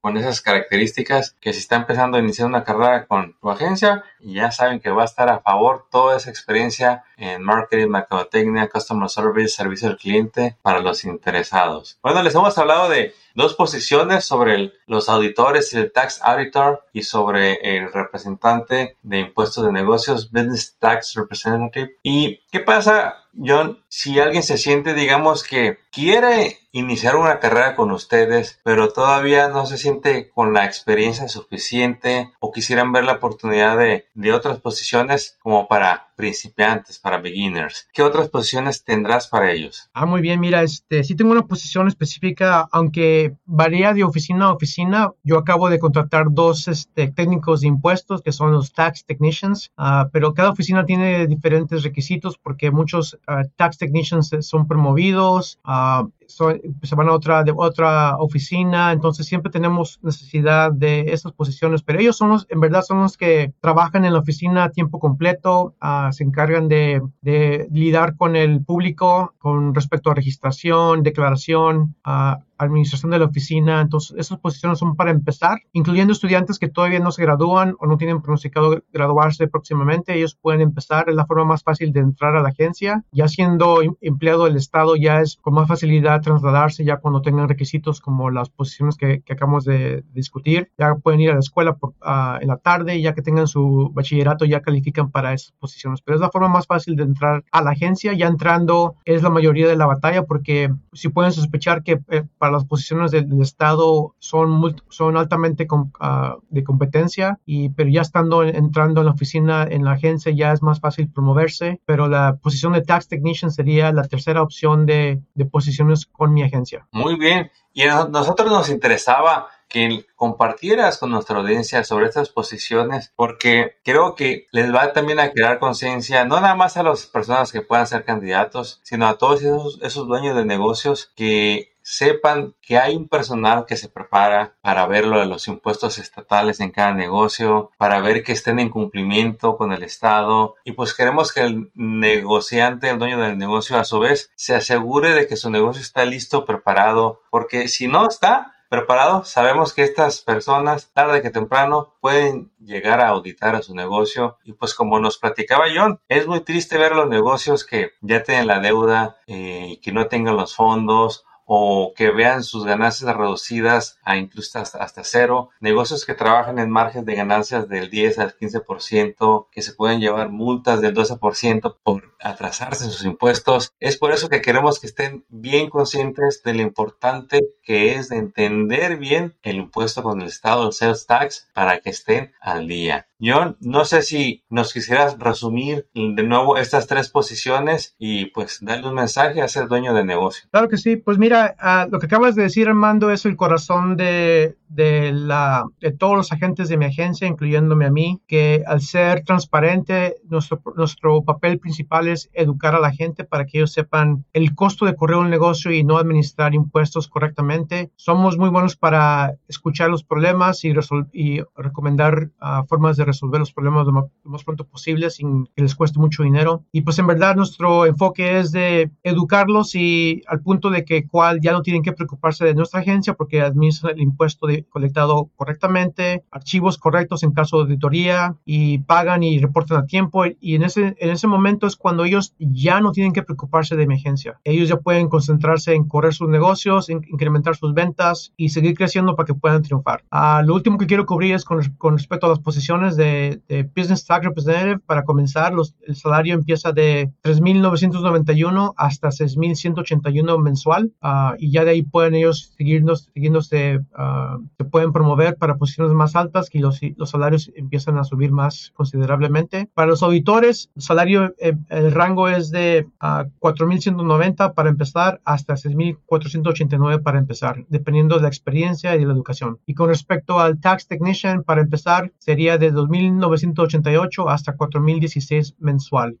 con 0.00 0.16
esas 0.16 0.40
características 0.40 1.36
que 1.40 1.52
si 1.52 1.60
está 1.60 1.76
empezando 1.76 2.16
a 2.16 2.20
iniciar 2.20 2.48
una 2.48 2.64
carrera 2.64 3.06
con 3.06 3.34
tu 3.40 3.50
agencia 3.50 4.04
y 4.20 4.34
ya 4.34 4.50
saben 4.50 4.80
que 4.80 4.90
va 4.90 5.02
a 5.02 5.06
estar 5.06 5.28
a 5.28 5.40
favor 5.40 5.86
toda 5.90 6.16
esa 6.16 6.30
experiencia 6.30 7.04
en 7.16 7.42
marketing, 7.42 7.88
mercadotecnia, 7.88 8.68
customer 8.68 9.08
service, 9.08 9.50
servicio 9.50 9.88
al 9.88 9.96
cliente 9.96 10.56
para 10.62 10.80
los 10.80 11.04
interesados. 11.04 11.98
Bueno, 12.02 12.22
les 12.22 12.34
hemos 12.34 12.56
hablado 12.58 12.88
de 12.88 13.14
dos 13.34 13.54
posiciones 13.54 14.24
sobre 14.24 14.72
los 14.86 15.08
auditores 15.08 15.72
el 15.72 15.92
tax 15.92 16.20
auditor 16.22 16.84
y 16.92 17.02
sobre 17.02 17.76
el 17.76 17.92
representante 17.92 18.96
de 19.02 19.18
impuestos 19.20 19.64
de 19.64 19.72
negocios, 19.72 20.30
business 20.30 20.76
tax 20.78 21.14
representative. 21.14 21.96
¿Y 22.02 22.40
qué 22.50 22.60
pasa, 22.60 23.26
John, 23.36 23.82
si 23.88 24.18
alguien 24.20 24.42
se 24.42 24.58
siente, 24.58 24.94
digamos, 24.94 25.42
que 25.42 25.78
quiere 25.90 26.58
iniciar 26.72 27.16
una 27.16 27.38
carrera 27.38 27.76
con 27.76 27.90
ustedes, 27.90 28.60
pero 28.64 28.92
todavía 28.92 29.48
no 29.48 29.66
se 29.66 29.78
siente 29.78 30.30
con 30.30 30.52
la 30.54 30.64
experiencia 30.64 31.28
suficiente 31.28 32.32
o 32.40 32.52
quisieran 32.52 32.92
ver 32.92 33.04
la 33.04 33.14
oportunidad 33.14 33.76
de, 33.76 34.06
de 34.14 34.32
otras 34.32 34.58
posiciones 34.60 35.38
como 35.42 35.68
para 35.68 36.11
principiantes, 36.16 36.98
para 36.98 37.18
beginners. 37.18 37.88
¿Qué 37.92 38.02
otras 38.02 38.28
posiciones 38.28 38.84
tendrás 38.84 39.28
para 39.28 39.52
ellos? 39.52 39.90
Ah, 39.92 40.06
muy 40.06 40.20
bien, 40.20 40.40
mira, 40.40 40.62
este, 40.62 41.04
sí 41.04 41.14
tengo 41.14 41.32
una 41.32 41.46
posición 41.46 41.88
específica, 41.88 42.68
aunque 42.72 43.34
varía 43.44 43.92
de 43.92 44.04
oficina 44.04 44.46
a 44.46 44.52
oficina. 44.52 45.10
Yo 45.22 45.38
acabo 45.38 45.68
de 45.68 45.78
contratar 45.78 46.26
dos 46.30 46.68
este, 46.68 47.10
técnicos 47.10 47.60
de 47.60 47.68
impuestos, 47.68 48.22
que 48.22 48.32
son 48.32 48.52
los 48.52 48.72
tax 48.72 49.04
technicians, 49.04 49.72
uh, 49.78 50.08
pero 50.12 50.34
cada 50.34 50.50
oficina 50.50 50.84
tiene 50.84 51.26
diferentes 51.26 51.82
requisitos 51.82 52.38
porque 52.38 52.70
muchos 52.70 53.14
uh, 53.28 53.48
tax 53.56 53.78
technicians 53.78 54.30
son 54.40 54.66
promovidos, 54.66 55.58
uh, 55.64 56.08
se 56.36 56.94
van 56.94 57.08
a 57.08 57.12
otra, 57.12 57.44
de 57.44 57.52
otra 57.54 58.16
oficina, 58.18 58.92
entonces 58.92 59.26
siempre 59.26 59.50
tenemos 59.50 59.98
necesidad 60.02 60.72
de 60.72 61.12
esas 61.12 61.32
posiciones, 61.32 61.82
pero 61.82 62.00
ellos 62.00 62.16
son 62.16 62.30
los, 62.30 62.46
en 62.48 62.60
verdad 62.60 62.82
son 62.82 63.00
los 63.02 63.16
que 63.16 63.52
trabajan 63.60 64.04
en 64.04 64.12
la 64.12 64.20
oficina 64.20 64.64
a 64.64 64.70
tiempo 64.70 64.98
completo, 64.98 65.74
uh, 65.82 66.12
se 66.12 66.24
encargan 66.24 66.68
de, 66.68 67.02
de, 67.20 67.68
lidiar 67.70 68.16
con 68.16 68.36
el 68.36 68.64
público 68.64 69.34
con 69.38 69.74
respecto 69.74 70.10
a 70.10 70.14
registración, 70.14 71.02
declaración, 71.02 71.96
uh, 72.06 72.40
administración 72.64 73.10
de 73.10 73.18
la 73.18 73.26
oficina. 73.26 73.80
Entonces, 73.80 74.14
esas 74.18 74.38
posiciones 74.38 74.78
son 74.78 74.96
para 74.96 75.10
empezar, 75.10 75.58
incluyendo 75.72 76.12
estudiantes 76.12 76.58
que 76.58 76.68
todavía 76.68 77.00
no 77.00 77.12
se 77.12 77.22
gradúan 77.22 77.74
o 77.78 77.86
no 77.86 77.96
tienen 77.96 78.22
pronosticado 78.22 78.82
graduarse 78.92 79.48
próximamente. 79.48 80.14
Ellos 80.14 80.38
pueden 80.40 80.60
empezar, 80.60 81.08
es 81.08 81.14
la 81.14 81.26
forma 81.26 81.44
más 81.44 81.62
fácil 81.62 81.92
de 81.92 82.00
entrar 82.00 82.36
a 82.36 82.42
la 82.42 82.50
agencia. 82.50 83.04
Ya 83.12 83.28
siendo 83.28 83.82
em, 83.82 83.94
empleado 84.00 84.44
del 84.44 84.56
Estado, 84.56 84.96
ya 84.96 85.20
es 85.20 85.38
con 85.40 85.54
más 85.54 85.68
facilidad 85.68 86.20
trasladarse 86.20 86.84
ya 86.84 86.98
cuando 86.98 87.22
tengan 87.22 87.48
requisitos 87.48 88.00
como 88.00 88.30
las 88.30 88.48
posiciones 88.50 88.96
que, 88.96 89.22
acabamos 89.30 89.64
de 89.64 90.04
discutir. 90.12 90.70
Ya 90.78 90.94
pueden 90.94 91.20
ir 91.20 91.30
a 91.30 91.34
la 91.34 91.40
escuela 91.40 91.76
por, 91.76 91.94
ah, 92.02 92.38
en 92.40 92.48
la 92.48 92.58
tarde, 92.58 93.00
ya 93.00 93.14
que 93.14 93.22
tengan 93.22 93.46
su 93.46 93.90
bachillerato, 93.94 94.44
ya 94.44 94.60
califican 94.60 95.10
para 95.10 95.32
esas 95.32 95.52
posiciones. 95.52 96.02
Pero 96.02 96.16
es 96.16 96.20
la 96.20 96.30
forma 96.30 96.48
más 96.48 96.66
fácil 96.66 96.96
de 96.96 97.04
entrar 97.04 97.44
a 97.50 97.62
la 97.62 97.70
agencia. 97.70 98.12
Ya 98.12 98.26
entrando 98.26 98.96
es 99.04 99.22
la 99.22 99.30
mayoría 99.30 99.68
de 99.68 99.76
la 99.76 99.86
batalla 99.86 100.24
porque 100.24 100.72
si 100.92 101.08
pueden 101.08 101.32
sospechar 101.32 101.82
que 101.82 102.00
eh, 102.08 102.24
para 102.38 102.51
las 102.52 102.64
posiciones 102.64 103.10
del, 103.10 103.26
Estado 103.40 104.14
son, 104.18 104.76
son 104.88 105.16
altamente 105.16 105.66
ah, 106.00 106.36
de 106.48 106.64
competencia, 106.64 107.40
y, 107.44 107.70
pero 107.70 107.90
ya 107.90 108.02
estando 108.02 108.44
entrando 108.44 109.00
en 109.00 109.06
la 109.06 109.12
oficina, 109.12 109.66
en 109.68 109.84
la 109.84 109.92
agencia, 109.92 110.32
ya 110.32 110.52
es 110.52 110.62
más 110.62 110.80
fácil 110.80 111.10
promoverse. 111.10 111.80
Pero 111.84 112.08
la 112.08 112.36
posición 112.36 112.72
de 112.74 112.82
Tax 112.82 113.08
Technician 113.08 113.50
sería 113.50 113.92
la 113.92 114.04
tercera 114.04 114.42
opción 114.42 114.86
de, 114.86 115.22
de 115.34 115.44
posiciones 115.44 116.06
con 116.06 116.32
mi 116.32 116.42
agencia. 116.42 116.86
Muy 116.92 117.16
bien. 117.16 117.50
Y 117.72 117.82
a 117.82 118.04
nosotros 118.04 118.50
nos 118.50 118.68
interesaba 118.68 119.48
que 119.72 120.04
compartieras 120.16 120.98
con 120.98 121.10
nuestra 121.10 121.38
audiencia 121.38 121.82
sobre 121.82 122.06
estas 122.06 122.28
posiciones, 122.28 123.12
porque 123.16 123.76
creo 123.82 124.14
que 124.14 124.46
les 124.52 124.72
va 124.72 124.92
también 124.92 125.18
a 125.18 125.30
crear 125.30 125.58
conciencia, 125.58 126.26
no 126.26 126.40
nada 126.40 126.54
más 126.54 126.76
a 126.76 126.82
las 126.82 127.06
personas 127.06 127.52
que 127.52 127.62
puedan 127.62 127.86
ser 127.86 128.04
candidatos, 128.04 128.80
sino 128.82 129.08
a 129.08 129.16
todos 129.16 129.40
esos, 129.40 129.80
esos 129.82 130.06
dueños 130.06 130.36
de 130.36 130.44
negocios 130.44 131.10
que 131.16 131.71
sepan 131.82 132.54
que 132.62 132.78
hay 132.78 132.96
un 132.96 133.08
personal 133.08 133.66
que 133.66 133.76
se 133.76 133.88
prepara 133.88 134.54
para 134.60 134.86
ver 134.86 135.06
lo 135.06 135.18
de 135.18 135.26
los 135.26 135.48
impuestos 135.48 135.98
estatales 135.98 136.60
en 136.60 136.70
cada 136.70 136.94
negocio, 136.94 137.70
para 137.76 138.00
ver 138.00 138.22
que 138.22 138.32
estén 138.32 138.58
en 138.58 138.70
cumplimiento 138.70 139.56
con 139.56 139.72
el 139.72 139.82
Estado 139.82 140.56
y 140.64 140.72
pues 140.72 140.94
queremos 140.94 141.32
que 141.32 141.40
el 141.40 141.70
negociante, 141.74 142.88
el 142.88 142.98
dueño 142.98 143.20
del 143.20 143.38
negocio 143.38 143.78
a 143.78 143.84
su 143.84 143.98
vez 143.98 144.30
se 144.36 144.54
asegure 144.54 145.10
de 145.12 145.26
que 145.26 145.36
su 145.36 145.50
negocio 145.50 145.82
está 145.82 146.04
listo, 146.04 146.44
preparado, 146.44 147.22
porque 147.30 147.68
si 147.68 147.88
no 147.88 148.08
está, 148.08 148.54
preparado, 148.72 149.22
sabemos 149.24 149.74
que 149.74 149.82
estas 149.82 150.22
personas, 150.22 150.90
tarde 150.94 151.20
que 151.20 151.28
temprano, 151.28 151.94
pueden 152.00 152.50
llegar 152.58 153.00
a 153.00 153.08
auditar 153.08 153.54
a 153.54 153.60
su 153.60 153.74
negocio. 153.74 154.38
Y 154.44 154.54
pues 154.54 154.72
como 154.72 154.98
nos 154.98 155.18
platicaba 155.18 155.66
John, 155.74 156.00
es 156.08 156.26
muy 156.26 156.40
triste 156.40 156.78
ver 156.78 156.96
los 156.96 157.06
negocios 157.06 157.66
que 157.66 157.90
ya 158.00 158.22
tienen 158.22 158.46
la 158.46 158.60
deuda 158.60 159.18
eh, 159.26 159.78
que 159.82 159.92
no 159.92 160.06
tengan 160.06 160.36
los 160.36 160.56
fondos 160.56 161.26
o 161.54 161.92
que 161.94 162.10
vean 162.10 162.42
sus 162.42 162.64
ganancias 162.64 163.14
reducidas 163.14 163.98
a 164.04 164.16
incluso 164.16 164.58
hasta, 164.58 165.04
cero, 165.04 165.50
negocios 165.60 166.06
que 166.06 166.14
trabajan 166.14 166.58
en 166.58 166.70
margen 166.70 167.04
de 167.04 167.14
ganancias 167.14 167.68
del 167.68 167.90
10 167.90 168.20
al 168.20 168.34
15%, 168.34 169.48
que 169.50 169.60
se 169.60 169.74
pueden 169.74 170.00
llevar 170.00 170.30
multas 170.30 170.80
del 170.80 170.94
12% 170.94 171.76
por 171.82 172.14
atrasarse 172.20 172.84
en 172.84 172.90
sus 172.90 173.04
impuestos. 173.04 173.74
Es 173.80 173.98
por 173.98 174.12
eso 174.12 174.30
que 174.30 174.40
queremos 174.40 174.80
que 174.80 174.86
estén 174.86 175.26
bien 175.28 175.68
conscientes 175.68 176.42
de 176.42 176.54
lo 176.54 176.62
importante 176.62 177.42
que 177.62 177.96
es 177.96 178.08
de 178.08 178.16
entender 178.16 178.96
bien 178.96 179.36
el 179.42 179.56
impuesto 179.56 180.02
con 180.02 180.22
el 180.22 180.28
Estado, 180.28 180.66
el 180.66 180.72
sales 180.72 181.06
tax, 181.06 181.50
para 181.52 181.80
que 181.80 181.90
estén 181.90 182.32
al 182.40 182.66
día. 182.66 183.06
John, 183.24 183.56
no 183.60 183.84
sé 183.84 184.02
si 184.02 184.42
nos 184.50 184.72
quisieras 184.72 185.16
resumir 185.16 185.86
de 185.94 186.24
nuevo 186.24 186.56
estas 186.56 186.88
tres 186.88 187.08
posiciones 187.08 187.94
y 187.96 188.26
pues 188.26 188.58
darle 188.62 188.88
un 188.88 188.94
mensaje 188.94 189.40
a 189.40 189.46
ser 189.46 189.68
dueño 189.68 189.94
de 189.94 190.04
negocio. 190.04 190.48
Claro 190.50 190.68
que 190.68 190.76
sí, 190.76 190.96
pues 190.96 191.18
mira, 191.18 191.41
ah, 191.58 191.86
lo 191.90 191.98
que 191.98 192.06
acabas 192.06 192.34
de 192.34 192.42
decir 192.42 192.68
Armando 192.68 193.10
es 193.10 193.24
el 193.24 193.36
corazón 193.36 193.96
de, 193.96 194.56
de, 194.68 195.12
la, 195.12 195.64
de 195.80 195.92
todos 195.92 196.16
los 196.16 196.32
agentes 196.32 196.68
de 196.68 196.76
mi 196.76 196.86
agencia, 196.86 197.28
incluyéndome 197.28 197.86
a 197.86 197.90
mí, 197.90 198.20
que 198.26 198.62
al 198.66 198.80
ser 198.80 199.22
transparente, 199.24 200.16
nuestro, 200.28 200.62
nuestro 200.76 201.22
papel 201.22 201.58
principal 201.58 202.08
es 202.08 202.30
educar 202.32 202.74
a 202.74 202.80
la 202.80 202.92
gente 202.92 203.24
para 203.24 203.44
que 203.44 203.58
ellos 203.58 203.72
sepan 203.72 204.24
el 204.32 204.54
costo 204.54 204.86
de 204.86 204.96
correr 204.96 205.18
un 205.18 205.30
negocio 205.30 205.70
y 205.72 205.84
no 205.84 205.98
administrar 205.98 206.54
impuestos 206.54 207.08
correctamente. 207.08 207.90
Somos 207.96 208.38
muy 208.38 208.48
buenos 208.48 208.76
para 208.76 209.34
escuchar 209.48 209.90
los 209.90 210.04
problemas 210.04 210.64
y, 210.64 210.72
y 211.12 211.40
recomendar 211.56 212.30
ah, 212.40 212.64
formas 212.68 212.96
de 212.96 213.04
resolver 213.04 213.40
los 213.40 213.52
problemas 213.52 213.86
lo 213.86 214.10
más, 214.24 214.44
pronto 214.44 214.64
posible 214.64 215.10
sin 215.10 215.46
que 215.54 215.62
les 215.62 215.74
cueste 215.74 215.98
mucho 215.98 216.22
dinero. 216.22 216.64
Y 216.72 216.80
pues 216.82 216.98
en 216.98 217.06
verdad 217.06 217.36
nuestro 217.36 217.86
enfoque 217.86 218.38
es 218.38 218.52
de 218.52 218.90
educarlos 219.02 219.74
y 219.74 220.22
al 220.26 220.40
punto 220.40 220.70
de 220.70 220.84
que 220.84 221.06
cual 221.22 221.40
ya 221.40 221.52
no 221.52 221.62
tienen 221.62 221.82
que 221.82 221.92
preocuparse 221.92 222.44
de 222.44 222.54
nuestra 222.54 222.80
agencia 222.80 223.14
porque 223.14 223.42
administran 223.42 223.94
el 223.94 224.02
impuesto 224.02 224.46
de, 224.46 224.64
colectado 224.64 225.30
correctamente, 225.36 226.24
archivos 226.30 226.78
correctos 226.78 227.22
en 227.22 227.32
caso 227.32 227.58
de 227.58 227.62
auditoría 227.64 228.36
y 228.44 228.78
pagan 228.78 229.22
y 229.22 229.38
reportan 229.38 229.78
a 229.78 229.86
tiempo. 229.86 230.24
Y 230.40 230.54
en 230.56 230.62
ese, 230.62 230.96
en 230.98 231.10
ese 231.10 231.26
momento 231.26 231.66
es 231.66 231.76
cuando 231.76 232.04
ellos 232.04 232.34
ya 232.38 232.80
no 232.80 232.92
tienen 232.92 233.12
que 233.12 233.22
preocuparse 233.22 233.76
de 233.76 233.84
emergencia. 233.84 234.40
Ellos 234.44 234.68
ya 234.68 234.76
pueden 234.76 235.08
concentrarse 235.08 235.74
en 235.74 235.86
correr 235.86 236.14
sus 236.14 236.28
negocios, 236.28 236.88
en 236.88 237.02
incrementar 237.08 237.56
sus 237.56 237.72
ventas 237.74 238.32
y 238.36 238.48
seguir 238.48 238.74
creciendo 238.74 239.14
para 239.14 239.26
que 239.26 239.34
puedan 239.34 239.62
triunfar. 239.62 240.04
Ah, 240.10 240.42
lo 240.44 240.54
último 240.54 240.78
que 240.78 240.86
quiero 240.86 241.06
cubrir 241.06 241.34
es 241.34 241.44
con, 241.44 241.62
con 241.78 241.96
respecto 241.96 242.26
a 242.26 242.30
las 242.30 242.40
posiciones 242.40 242.96
de 242.96 243.02
de, 243.48 243.70
Business 243.74 244.06
Tax 244.06 244.24
Representative, 244.26 244.78
para 244.80 245.04
comenzar, 245.04 245.52
los, 245.52 245.74
el 245.86 245.96
salario 245.96 246.34
empieza 246.34 246.72
de 246.72 247.10
3.991 247.22 248.74
hasta 248.76 249.08
6.181 249.08 250.42
mensual 250.42 250.92
uh, 251.02 251.06
y 251.38 251.50
ya 251.50 251.64
de 251.64 251.72
ahí 251.72 251.82
pueden 251.82 252.14
ellos 252.14 252.52
seguirnos, 252.56 253.10
siguiéndose, 253.14 253.78
uh, 253.78 254.42
se 254.56 254.64
pueden 254.64 254.92
promover 254.92 255.36
para 255.36 255.56
posiciones 255.56 255.92
más 255.92 256.16
altas 256.16 256.48
y 256.52 256.58
los, 256.58 256.80
los 256.96 257.10
salarios 257.10 257.50
empiezan 257.54 257.98
a 257.98 258.04
subir 258.04 258.32
más 258.32 258.72
considerablemente. 258.74 259.68
Para 259.74 259.88
los 259.88 260.02
auditores, 260.02 260.70
el 260.76 260.82
salario, 260.82 261.34
eh, 261.38 261.54
el 261.68 261.92
rango 261.92 262.28
es 262.28 262.50
de 262.50 262.86
uh, 262.86 262.92
ah, 263.00 263.24
4.190 263.40 264.54
para 264.54 264.70
empezar 264.70 265.20
hasta 265.24 265.54
6.489 265.54 267.02
para 267.02 267.18
empezar, 267.18 267.64
dependiendo 267.68 268.16
de 268.16 268.22
la 268.22 268.28
experiencia 268.28 268.94
y 268.94 269.00
de 269.00 269.06
la 269.06 269.12
educación. 269.12 269.58
Y 269.66 269.74
con 269.74 269.88
respecto 269.88 270.40
al 270.40 270.60
Tax 270.60 270.86
Technician, 270.86 271.42
para 271.42 271.62
empezar, 271.62 272.12
sería 272.18 272.58
de 272.58 272.72
2.988 272.72 274.30
hasta 274.30 274.56
4.016 274.56 275.54
mensual, 275.58 276.18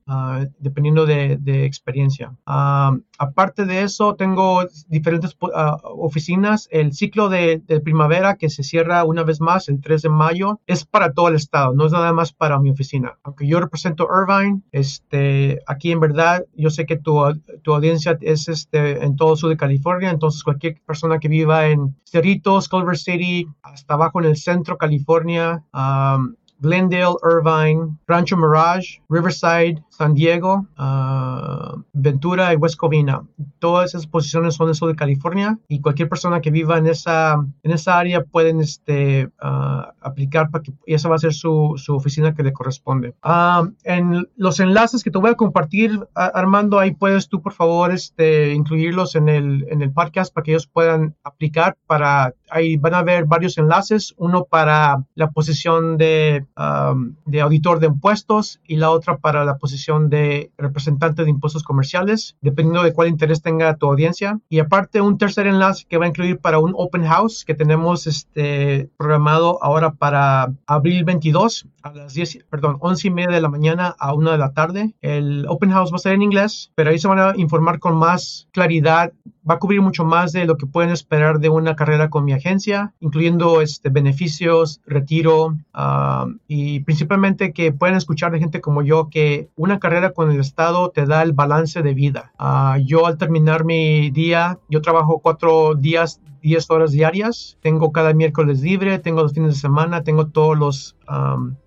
dependiendo 0.58 1.06
de, 1.06 1.38
de 1.40 1.64
experiencia. 1.64 2.32
Aparte 2.46 3.64
de 3.64 3.82
eso, 3.82 4.14
tengo 4.16 4.62
diferentes 4.88 5.36
uh, 5.40 5.48
oficinas. 5.82 6.68
El 6.70 6.92
ciclo 6.92 7.28
de, 7.28 7.62
primavera 7.82 8.36
que 8.36 8.48
se 8.48 8.62
cierra 8.62 9.04
una 9.04 9.22
vez 9.22 9.40
más 9.40 9.68
el 9.68 9.80
3 9.80 10.02
de 10.02 10.08
mayo 10.08 10.60
es 10.66 10.84
para 10.84 11.12
todo 11.12 11.28
el 11.28 11.34
estado, 11.34 11.72
no 11.74 11.86
es 11.86 11.92
nada 11.92 12.12
más 12.12 12.32
para 12.32 12.58
mi 12.60 12.70
oficina. 12.70 13.18
Aunque 13.22 13.46
yo 13.46 13.60
represento 13.60 14.08
Irvine, 14.10 14.62
este, 14.72 15.60
aquí 15.66 15.90
en 15.90 16.00
verdad 16.00 16.44
yo 16.54 16.70
sé 16.70 16.86
que 16.86 16.96
tu, 16.96 17.20
tu 17.62 17.74
audiencia 17.74 18.18
es 18.20 18.48
este, 18.48 19.04
en 19.04 19.16
todo 19.16 19.32
el 19.32 19.38
sur 19.38 19.50
de 19.50 19.56
California, 19.56 20.10
entonces 20.10 20.42
cualquier 20.42 20.80
persona 20.86 21.18
que 21.18 21.28
viva 21.28 21.66
en 21.66 21.96
Cerritos, 22.04 22.68
Culver 22.68 22.98
City, 22.98 23.48
hasta 23.62 23.94
abajo 23.94 24.20
en 24.20 24.26
el 24.26 24.36
centro 24.36 24.78
California, 24.78 25.64
um, 25.72 26.34
Glendale, 26.62 27.16
Irvine, 27.24 27.98
Rancho 28.06 28.36
Mirage, 28.36 29.02
Riverside, 29.08 29.82
San 29.90 30.14
Diego, 30.14 30.66
uh, 30.78 31.82
Ventura 31.92 32.52
y 32.54 32.56
West 32.56 32.76
Covina. 32.76 33.22
Todas 33.58 33.90
esas 33.90 34.06
posiciones 34.06 34.54
son 34.54 34.70
eso 34.70 34.86
de 34.86 34.94
California 34.94 35.58
y 35.68 35.80
cualquier 35.80 36.08
persona 36.08 36.40
que 36.40 36.50
viva 36.50 36.78
en 36.78 36.86
esa, 36.86 37.34
en 37.62 37.70
esa 37.70 37.98
área 37.98 38.22
pueden 38.22 38.60
este, 38.60 39.26
uh, 39.42 39.82
aplicar 40.00 40.50
para 40.50 40.62
que 40.62 40.72
esa 40.86 41.08
va 41.08 41.16
a 41.16 41.18
ser 41.18 41.34
su, 41.34 41.74
su 41.76 41.94
oficina 41.94 42.34
que 42.34 42.44
le 42.44 42.52
corresponde. 42.52 43.14
Uh, 43.24 43.68
en 43.82 44.28
los 44.36 44.60
enlaces 44.60 45.02
que 45.02 45.10
te 45.10 45.18
voy 45.18 45.30
a 45.30 45.34
compartir, 45.34 46.06
Armando, 46.14 46.78
ahí 46.78 46.92
puedes 46.92 47.28
tú 47.28 47.42
por 47.42 47.52
favor 47.52 47.92
este, 47.92 48.52
incluirlos 48.54 49.16
en 49.16 49.28
el, 49.28 49.66
en 49.68 49.82
el 49.82 49.92
podcast 49.92 50.32
para 50.32 50.44
que 50.44 50.52
ellos 50.52 50.66
puedan 50.66 51.16
aplicar 51.24 51.76
para, 51.86 52.34
ahí 52.50 52.76
van 52.76 52.94
a 52.94 52.98
haber 52.98 53.24
varios 53.24 53.58
enlaces, 53.58 54.14
uno 54.16 54.44
para 54.44 55.04
la 55.14 55.30
posición 55.30 55.96
de 55.96 56.46
Um, 56.54 57.14
de 57.24 57.40
auditor 57.40 57.80
de 57.80 57.86
impuestos 57.86 58.60
y 58.66 58.76
la 58.76 58.90
otra 58.90 59.16
para 59.16 59.42
la 59.46 59.56
posición 59.56 60.10
de 60.10 60.50
representante 60.58 61.24
de 61.24 61.30
impuestos 61.30 61.62
comerciales, 61.62 62.36
dependiendo 62.42 62.82
de 62.82 62.92
cuál 62.92 63.08
interés 63.08 63.40
tenga 63.40 63.74
tu 63.76 63.86
audiencia. 63.86 64.38
Y 64.50 64.58
aparte 64.58 65.00
un 65.00 65.16
tercer 65.16 65.46
enlace 65.46 65.86
que 65.88 65.96
va 65.96 66.04
a 66.04 66.08
incluir 66.08 66.38
para 66.38 66.58
un 66.58 66.74
open 66.76 67.04
house 67.04 67.46
que 67.46 67.54
tenemos 67.54 68.06
este, 68.06 68.90
programado 68.98 69.62
ahora 69.64 69.92
para 69.94 70.52
abril 70.66 71.04
22 71.04 71.66
a 71.82 71.92
las 71.92 72.14
10, 72.14 72.44
perdón, 72.48 72.76
11 72.80 73.08
y 73.08 73.10
media 73.10 73.34
de 73.34 73.40
la 73.40 73.48
mañana 73.48 73.94
a 73.98 74.14
1 74.14 74.30
de 74.30 74.38
la 74.38 74.52
tarde. 74.52 74.94
El 75.00 75.46
open 75.48 75.70
house 75.70 75.92
va 75.92 75.96
a 75.96 76.00
ser 76.00 76.12
en 76.12 76.22
inglés, 76.22 76.70
pero 76.74 76.90
ahí 76.90 76.98
se 76.98 77.08
van 77.08 77.18
a 77.18 77.32
informar 77.36 77.78
con 77.78 77.96
más 77.96 78.48
claridad. 78.52 79.12
Va 79.48 79.54
a 79.54 79.58
cubrir 79.58 79.82
mucho 79.82 80.04
más 80.04 80.32
de 80.32 80.44
lo 80.44 80.56
que 80.56 80.66
pueden 80.66 80.90
esperar 80.90 81.40
de 81.40 81.48
una 81.48 81.74
carrera 81.74 82.10
con 82.10 82.24
mi 82.24 82.32
agencia, 82.32 82.92
incluyendo 83.00 83.60
este, 83.60 83.88
beneficios, 83.88 84.80
retiro, 84.86 85.56
um, 85.74 86.38
y 86.46 86.80
principalmente 86.80 87.52
que 87.52 87.72
pueden 87.72 87.96
escuchar 87.96 88.32
de 88.32 88.38
gente 88.38 88.60
como 88.60 88.82
yo 88.82 89.08
que 89.10 89.48
una 89.56 89.80
carrera 89.80 90.12
con 90.12 90.30
el 90.30 90.40
Estado 90.40 90.90
te 90.90 91.06
da 91.06 91.22
el 91.22 91.32
balance 91.32 91.82
de 91.82 91.94
vida. 91.94 92.32
Ah, 92.38 92.78
yo 92.84 93.06
al 93.06 93.18
terminar 93.18 93.64
mi 93.64 94.10
día, 94.10 94.58
yo 94.68 94.80
trabajo 94.80 95.18
cuatro 95.18 95.74
días 95.74 96.20
10 96.42 96.70
horas 96.70 96.92
diarias. 96.92 97.56
Tengo 97.60 97.92
cada 97.92 98.12
miércoles 98.12 98.60
libre, 98.60 98.98
tengo 98.98 99.22
los 99.22 99.32
fines 99.32 99.54
de 99.54 99.60
semana, 99.60 100.02
tengo 100.02 100.26
todos 100.26 100.58
los, 100.58 100.96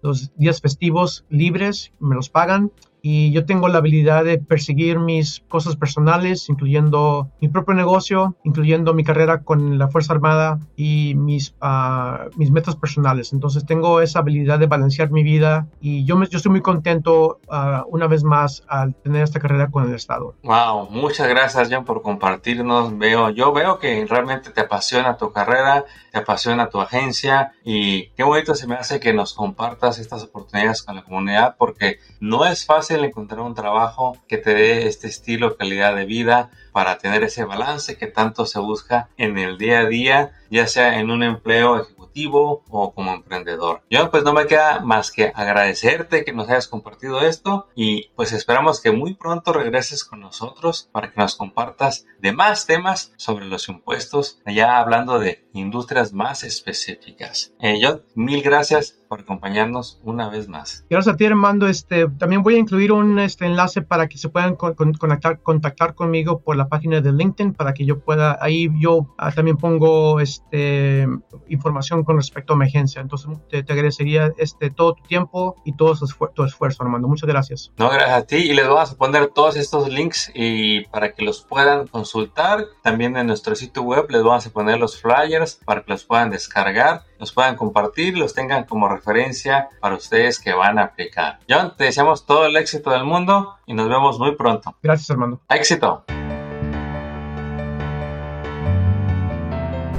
los 0.01 0.35
días 0.35 0.61
festivos 0.61 1.25
libres, 1.29 1.91
me 1.99 2.15
los 2.15 2.29
pagan 2.29 2.71
y 3.08 3.30
yo 3.30 3.46
tengo 3.46 3.68
la 3.68 3.78
habilidad 3.78 4.24
de 4.24 4.39
perseguir 4.39 4.98
mis 4.98 5.44
cosas 5.48 5.76
personales, 5.76 6.50
incluyendo 6.50 7.30
mi 7.39 7.50
propio 7.50 7.76
negocio, 7.76 8.36
incluyendo 8.44 8.96
mi 8.96 9.04
carrera 9.04 9.44
con 9.44 9.78
la 9.78 9.89
Fuerza 9.89 10.13
Armada 10.13 10.58
y 10.76 11.13
mis, 11.13 11.54
uh, 11.62 12.36
mis 12.36 12.50
metas 12.50 12.76
personales. 12.76 13.32
Entonces 13.32 13.63
tengo 13.63 14.02
esa 14.02 14.18
habilidad 14.20 14.58
de 14.58 14.65
balancear 14.65 15.12
mi 15.12 15.22
vida 15.22 15.68
y 15.80 16.04
yo, 16.06 16.15
me, 16.15 16.26
yo 16.26 16.38
estoy 16.38 16.50
muy 16.52 16.62
contento 16.62 17.41
uh, 17.48 17.88
una 17.89 18.08
vez 18.08 18.24
más 18.24 18.63
al 18.68 18.96
tener 18.96 19.22
esta 19.22 19.39
carrera 19.39 19.70
con 19.70 19.88
el 19.88 19.94
Estado. 19.94 20.34
Wow, 20.41 20.89
muchas 20.89 21.28
gracias 21.28 21.68
John 21.72 21.86
por 21.86 22.02
compartirnos. 22.02 22.98
Veo, 22.98 23.30
yo 23.30 23.54
veo 23.54 23.78
que 23.78 24.04
realmente 24.10 24.50
te 24.50 24.62
apasiona 24.62 25.15
tu 25.15 25.32
carrera, 25.32 25.86
te 26.12 26.18
apasiona 26.18 26.70
tu 26.70 26.82
agencia 26.82 27.52
y 27.63 28.08
qué 28.18 28.24
bonito 28.24 28.56
se 28.56 28.65
me 28.65 28.74
hace 28.74 29.00
que 29.00 29.13
nos 29.13 29.36
compartas 29.36 30.00
estas 30.00 30.24
oportunidades 30.24 30.82
con 30.82 30.96
la 30.96 31.04
comunidad 31.04 31.56
porque 31.60 32.00
no 32.20 32.48
es 32.48 32.65
fácil 32.65 32.94
encontrar 33.03 33.41
un 33.41 33.55
trabajo 33.55 34.17
que 34.27 34.38
te 34.38 34.53
dé 34.53 34.88
este 34.88 35.08
estilo, 35.08 35.58
calidad 35.58 35.95
de 35.95 36.05
vida, 36.05 36.51
para 36.71 36.97
tener 36.97 37.23
ese 37.23 37.45
balance 37.45 37.97
que 37.97 38.08
tanto 38.08 38.45
se 38.45 38.60
busca 38.60 39.10
en 39.17 39.38
el 39.38 39.58
día 39.58 39.79
a 39.79 39.86
día, 39.86 40.31
ya 40.49 40.67
sea 40.67 40.99
en 40.99 41.10
un 41.10 41.23
empleo 41.23 41.79
ejecutivo 41.79 42.63
o 42.69 42.93
como 42.93 43.13
emprendedor. 43.13 43.81
Yo 43.89 44.10
pues 44.12 44.23
no 44.23 44.34
me 44.34 44.47
queda 44.47 44.79
más 44.79 45.12
que 45.12 45.31
agradecerte 45.36 46.23
que 46.23 46.34
nos 46.34 46.49
hayas 46.49 46.67
compartido 46.67 47.21
esto 47.21 47.67
y 47.75 48.10
pues 48.15 48.31
esperamos 48.31 48.81
que 48.81 48.91
muy 48.91 49.15
pronto 49.15 49.53
regreses 49.53 50.03
con 50.03 50.21
nosotros 50.21 50.89
para 50.91 51.12
que 51.12 51.19
nos 51.19 51.36
compartas 51.36 52.05
de 52.19 52.31
más 52.31 52.65
temas 52.65 53.13
sobre 53.17 53.45
los 53.45 53.67
impuestos, 53.69 54.41
ya 54.45 54.77
hablando 54.77 55.19
de 55.19 55.45
industrias 55.53 56.13
más 56.13 56.43
específicas. 56.43 57.53
Eh, 57.60 57.79
yo 57.81 58.01
mil 58.15 58.41
gracias 58.41 58.97
por 59.08 59.22
acompañarnos 59.22 60.00
una 60.04 60.30
vez 60.30 60.48
más. 60.48 60.86
Gracias 60.89 61.13
a 61.13 61.18
ti, 61.18 61.26
Armando. 61.26 61.68
Este, 61.68 62.08
también 62.18 62.44
voy 62.44 62.56
a 62.56 62.58
incluir 62.58 62.91
un 62.91 63.20
este, 63.20 63.46
enlace 63.46 63.82
para 63.82 64.08
que 64.08 64.18
se 64.18 64.30
puedan 64.30 64.56
conectar, 64.56 65.39
contactar 65.41 65.96
conmigo 65.96 66.39
por 66.39 66.56
la 66.56 66.68
página 66.68 67.02
de 67.02 67.12
LinkedIn 67.12 67.54
para 67.54 67.74
que 67.74 67.86
yo 67.86 68.00
pueda, 68.00 68.38
ahí 68.41 68.70
yo 68.80 69.13
ah, 69.18 69.32
también 69.32 69.58
pongo 69.58 70.20
este, 70.20 71.08
información 71.48 72.04
con 72.04 72.18
respecto 72.18 72.54
a 72.54 72.56
emergencia. 72.56 73.02
Entonces 73.02 73.30
te, 73.50 73.60
agradecería 73.60 74.32
este, 74.38 74.70
todo 74.70 74.94
tu 74.94 75.04
tiempo 75.04 75.56
y 75.65 75.76
todo 75.76 75.96
tu, 76.34 76.44
esfuerzo, 76.44 76.84
Armando. 76.84 77.08
Muchas 77.08 77.30
gracias. 77.30 77.72
No, 77.78 77.89
gracias 77.89 78.18
a 78.18 78.26
ti 78.26 78.38
y 78.38 78.54
les 78.54 78.68
vamos 78.68 78.91
a 78.91 78.98
poner 78.98 79.28
todos 79.28 79.56
estos 79.56 79.89
links 79.89 80.32
y 80.34 80.86
para 80.88 81.13
que 81.13 81.24
los 81.24 81.41
puedan 81.41 81.88
consultar. 81.88 82.65
También 82.84 83.18
en 83.18 83.28
nuestro 83.28 83.56
sitio 83.56 83.84
web 83.84 84.06
les 84.10 84.24
vamos 84.24 84.46
a 84.46 84.50
poner 84.50 84.80
los 84.80 85.00
flyers 85.00 85.60
para 85.65 85.82
que 85.82 85.91
los 85.91 86.04
puedan 86.04 86.30
descargar, 86.30 87.04
los 87.19 87.32
puedan 87.32 87.56
compartir, 87.56 88.17
los 88.17 88.34
tengan 88.34 88.65
como 88.65 88.88
referencia 88.88 89.69
para 89.80 89.95
ustedes 89.95 90.39
que 90.39 90.54
van 90.54 90.80
a 90.80 90.84
aplicar. 90.84 91.39
John, 91.49 91.73
te 91.78 91.86
deseamos 91.86 92.25
todo 92.25 92.45
el 92.45 92.56
éxito 92.58 92.91
del 92.91 93.04
mundo 93.04 93.56
y 93.65 93.73
nos 93.73 93.89
vemos 93.89 94.19
muy 94.19 94.36
pronto. 94.36 94.75
Gracias, 94.82 95.10
Armando. 95.12 95.39
Éxito. 95.49 96.04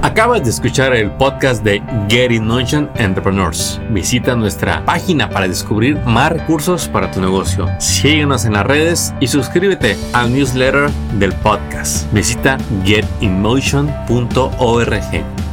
Acabas 0.07 0.45
de 0.45 0.51
escuchar 0.51 0.95
el 0.95 1.11
podcast 1.11 1.65
de 1.65 1.83
Getting 2.09 2.47
Notion 2.47 2.89
Entrepreneurs. 2.95 3.81
Visita 3.91 4.37
nuestra 4.37 4.85
página 4.85 5.29
para 5.29 5.49
descubrir 5.49 5.97
más 6.07 6.31
recursos 6.31 6.89
para 6.89 7.11
tu 7.11 7.21
negocio. 7.21 7.69
Síguenos 7.81 8.45
en 8.45 8.53
las 8.53 8.67
redes 8.67 9.13
y 9.19 9.27
suscríbete 9.27 9.97
al 10.13 10.33
newsletter 10.33 10.91
del 11.19 11.33
podcast. 11.35 12.09
Visita 12.13 12.57
getinmotion.org. 12.85 15.46